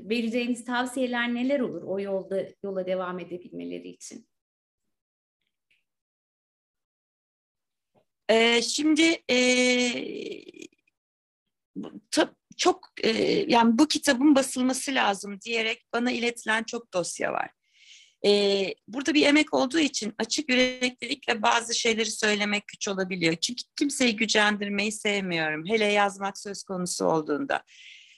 [0.09, 4.29] vereceğiniz tavsiyeler neler olur o yolda yola devam edebilmeleri için?
[8.29, 9.37] Ee, şimdi e,
[12.57, 13.11] çok e,
[13.49, 17.51] yani bu kitabın basılması lazım diyerek bana iletilen çok dosya var.
[18.27, 23.37] Ee, burada bir emek olduğu için açık yüreklilikle bazı şeyleri söylemek güç olabiliyor.
[23.37, 25.67] Çünkü kimseyi gücendirmeyi sevmiyorum.
[25.67, 27.63] Hele yazmak söz konusu olduğunda.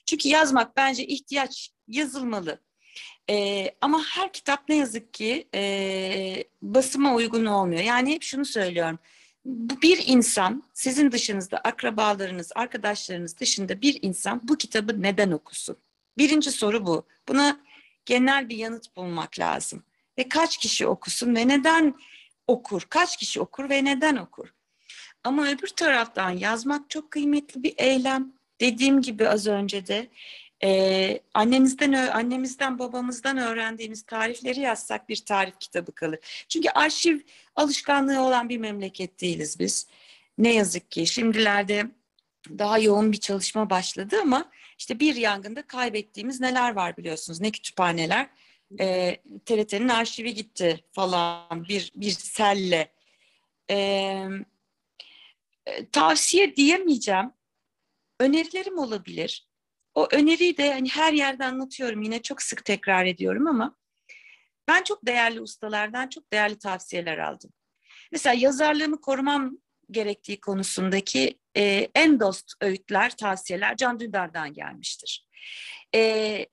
[0.06, 2.60] Çünkü yazmak bence ihtiyaç yazılmalı.
[3.30, 7.82] Ee, ama her kitap ne yazık ki e, basıma uygun olmuyor.
[7.82, 8.98] Yani hep şunu söylüyorum
[9.82, 15.76] bir insan sizin dışınızda akrabalarınız, arkadaşlarınız dışında bir insan bu kitabı neden okusun?
[16.18, 17.06] Birinci soru bu.
[17.28, 17.60] Buna
[18.06, 19.84] genel bir yanıt bulmak lazım.
[20.18, 21.94] Ve kaç kişi okusun ve neden
[22.46, 22.86] okur?
[22.88, 24.54] Kaç kişi okur ve neden okur?
[25.24, 28.32] Ama öbür taraftan yazmak çok kıymetli bir eylem.
[28.60, 30.08] Dediğim gibi az önce de
[30.62, 36.18] ee, annemizden, annemizden, babamızdan öğrendiğimiz tarifleri yazsak bir tarif kitabı kalır.
[36.48, 37.20] Çünkü arşiv
[37.56, 39.86] alışkanlığı olan bir memleket değiliz biz.
[40.38, 41.86] Ne yazık ki şimdilerde
[42.58, 47.40] daha yoğun bir çalışma başladı ama işte bir yangında kaybettiğimiz neler var biliyorsunuz.
[47.40, 48.30] Ne kütüphaneler.
[48.80, 52.92] Ee, TRT'nin arşivi gitti falan bir, bir selle.
[53.70, 54.28] Ee,
[55.92, 57.32] tavsiye diyemeyeceğim.
[58.20, 59.45] Önerilerim olabilir.
[59.96, 63.76] O öneriyi de hani her yerde anlatıyorum yine çok sık tekrar ediyorum ama
[64.68, 67.50] ben çok değerli ustalardan çok değerli tavsiyeler aldım.
[68.12, 69.58] Mesela yazarlığımı korumam
[69.90, 75.26] gerektiği konusundaki e, en dost öğütler, tavsiyeler Can Dündar'dan gelmiştir.
[75.94, 76.46] E,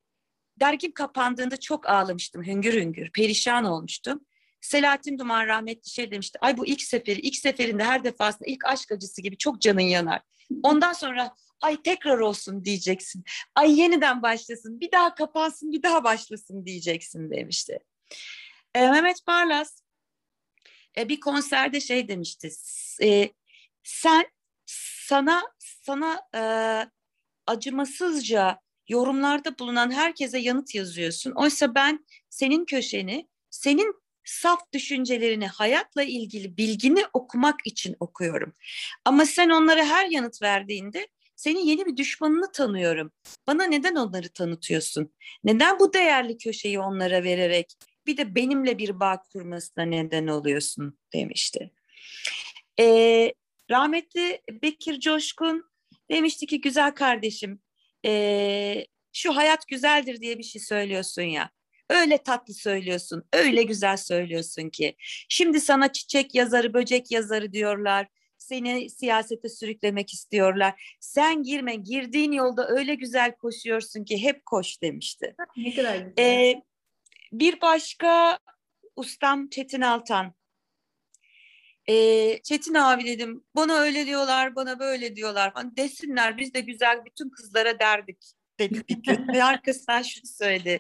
[0.60, 4.26] dergim kapandığında çok ağlamıştım, hüngür hüngür, perişan olmuştum.
[4.62, 8.92] Selahattin Duman rahmetli şey demişti, ay bu ilk seferi, ilk seferinde her defasında ilk aşk
[8.92, 10.22] acısı gibi çok canın yanar.
[10.64, 11.34] Ondan sonra
[11.64, 13.24] ay tekrar olsun diyeceksin.
[13.56, 17.80] Ay yeniden başlasın, bir daha kapansın, bir daha başlasın diyeceksin demişti.
[18.76, 19.82] E, Mehmet Barlas
[20.98, 22.50] e, bir konserde şey demişti.
[23.04, 23.30] E,
[23.84, 24.26] sen
[24.66, 26.42] sana sana e,
[27.48, 31.32] acımasızca yorumlarda bulunan herkese yanıt yazıyorsun.
[31.32, 38.54] Oysa ben senin köşeni, senin saf düşüncelerini, hayatla ilgili bilgini okumak için okuyorum.
[39.06, 41.08] Ama sen onlara her yanıt verdiğinde
[41.44, 43.12] senin yeni bir düşmanını tanıyorum.
[43.48, 45.14] Bana neden onları tanıtıyorsun?
[45.44, 47.74] Neden bu değerli köşeyi onlara vererek
[48.06, 51.72] bir de benimle bir bağ kurmasına neden oluyorsun demişti.
[52.80, 53.34] Ee,
[53.72, 55.64] rahmetli Bekir Coşkun
[56.12, 57.60] demişti ki güzel kardeşim
[58.06, 61.50] e, şu hayat güzeldir diye bir şey söylüyorsun ya.
[61.90, 64.96] Öyle tatlı söylüyorsun, öyle güzel söylüyorsun ki.
[65.30, 68.08] Şimdi sana çiçek yazarı, böcek yazarı diyorlar
[68.44, 70.98] seni siyasete sürüklemek istiyorlar.
[71.00, 75.36] Sen girme, girdiğin yolda öyle güzel koşuyorsun ki hep koş demişti.
[75.58, 76.14] Ne kadar güzel.
[76.20, 76.62] Ee,
[77.32, 78.40] bir başka
[78.96, 80.34] ustam Çetin Altan.
[81.90, 85.52] Ee, Çetin abi dedim, bana öyle diyorlar, bana böyle diyorlar.
[85.54, 88.18] Hani desinler, biz de güzel bütün kızlara derdik
[88.60, 89.28] dedi bir gün.
[89.34, 90.80] Ve arkasından şunu söyledi.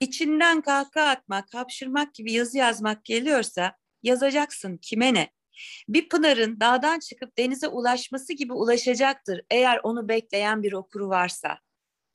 [0.00, 5.37] İçinden kahkaha atmak, hapşırmak gibi yazı yazmak geliyorsa yazacaksın kime ne?
[5.88, 11.58] Bir pınarın dağdan çıkıp denize ulaşması gibi ulaşacaktır eğer onu bekleyen bir okuru varsa.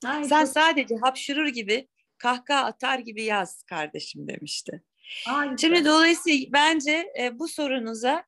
[0.05, 0.53] Ay, Sen çok...
[0.53, 1.87] sadece hapşırır gibi
[2.17, 4.83] kahkaha atar gibi yaz kardeşim demişti.
[5.27, 8.23] Ay, Şimdi dolayısıyla bence e, bu sorunuza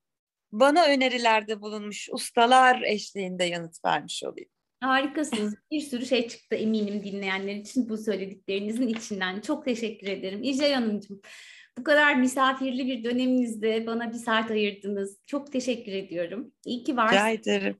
[0.51, 4.49] bana önerilerde bulunmuş ustalar eşliğinde yanıt vermiş olayım.
[4.81, 5.55] Harikasınız.
[5.71, 9.41] Bir sürü şey çıktı eminim dinleyenler için bu söylediklerinizin içinden.
[9.41, 10.43] Çok teşekkür ederim.
[10.43, 11.21] İclal Hanımcığım.
[11.77, 15.17] Bu kadar misafirli bir döneminizde bana bir saat ayırdınız.
[15.27, 16.51] Çok teşekkür ediyorum.
[16.65, 17.21] İyi ki varsınız.
[17.21, 17.77] Rica ederim.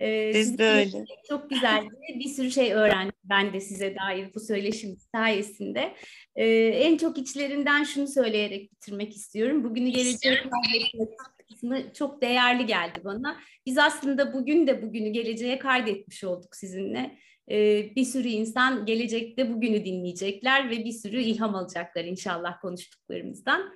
[0.00, 1.04] Ee, Biz de öyle.
[1.28, 1.88] Çok güzeldi.
[2.14, 5.94] Bir sürü şey öğrendim ben de size dair bu söyleşim sayesinde.
[6.36, 9.64] Ee, en çok içlerinden şunu söyleyerek bitirmek istiyorum.
[9.64, 10.42] Bugünü geleceğe
[11.48, 13.40] kısmı çok değerli geldi bana.
[13.66, 17.18] Biz aslında bugün de bugünü geleceğe kaydetmiş olduk sizinle.
[17.50, 23.74] Ee, bir sürü insan gelecekte bugünü dinleyecekler ve bir sürü ilham alacaklar inşallah konuştuklarımızdan.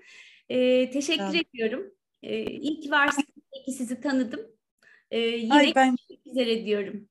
[0.49, 1.47] Ee, teşekkür evet.
[1.55, 1.95] ediyorum.
[2.23, 3.27] Ee, iyi ki varsınız.
[3.53, 4.41] İyi ki sizi tanıdım.
[5.13, 5.97] Yine Ay ben...
[6.27, 7.09] üzere diyorum.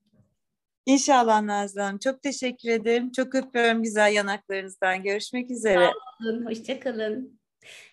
[0.86, 1.98] İnşallah Nazlı Hanım.
[1.98, 3.12] Çok teşekkür ederim.
[3.12, 5.02] Çok öpüyorum güzel yanaklarınızdan.
[5.02, 5.84] Görüşmek üzere.
[5.84, 6.46] Sağ olun.
[6.46, 7.40] Hoşçakalın.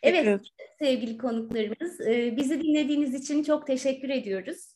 [0.04, 0.42] Evet
[0.80, 2.00] sevgili konuklarımız
[2.38, 4.75] bizi dinlediğiniz için çok teşekkür ediyoruz.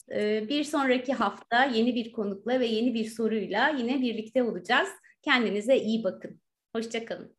[0.50, 4.90] Bir sonraki hafta yeni bir konukla ve yeni bir soruyla yine birlikte olacağız.
[5.22, 6.42] Kendinize iyi bakın.
[6.76, 7.39] Hoşçakalın.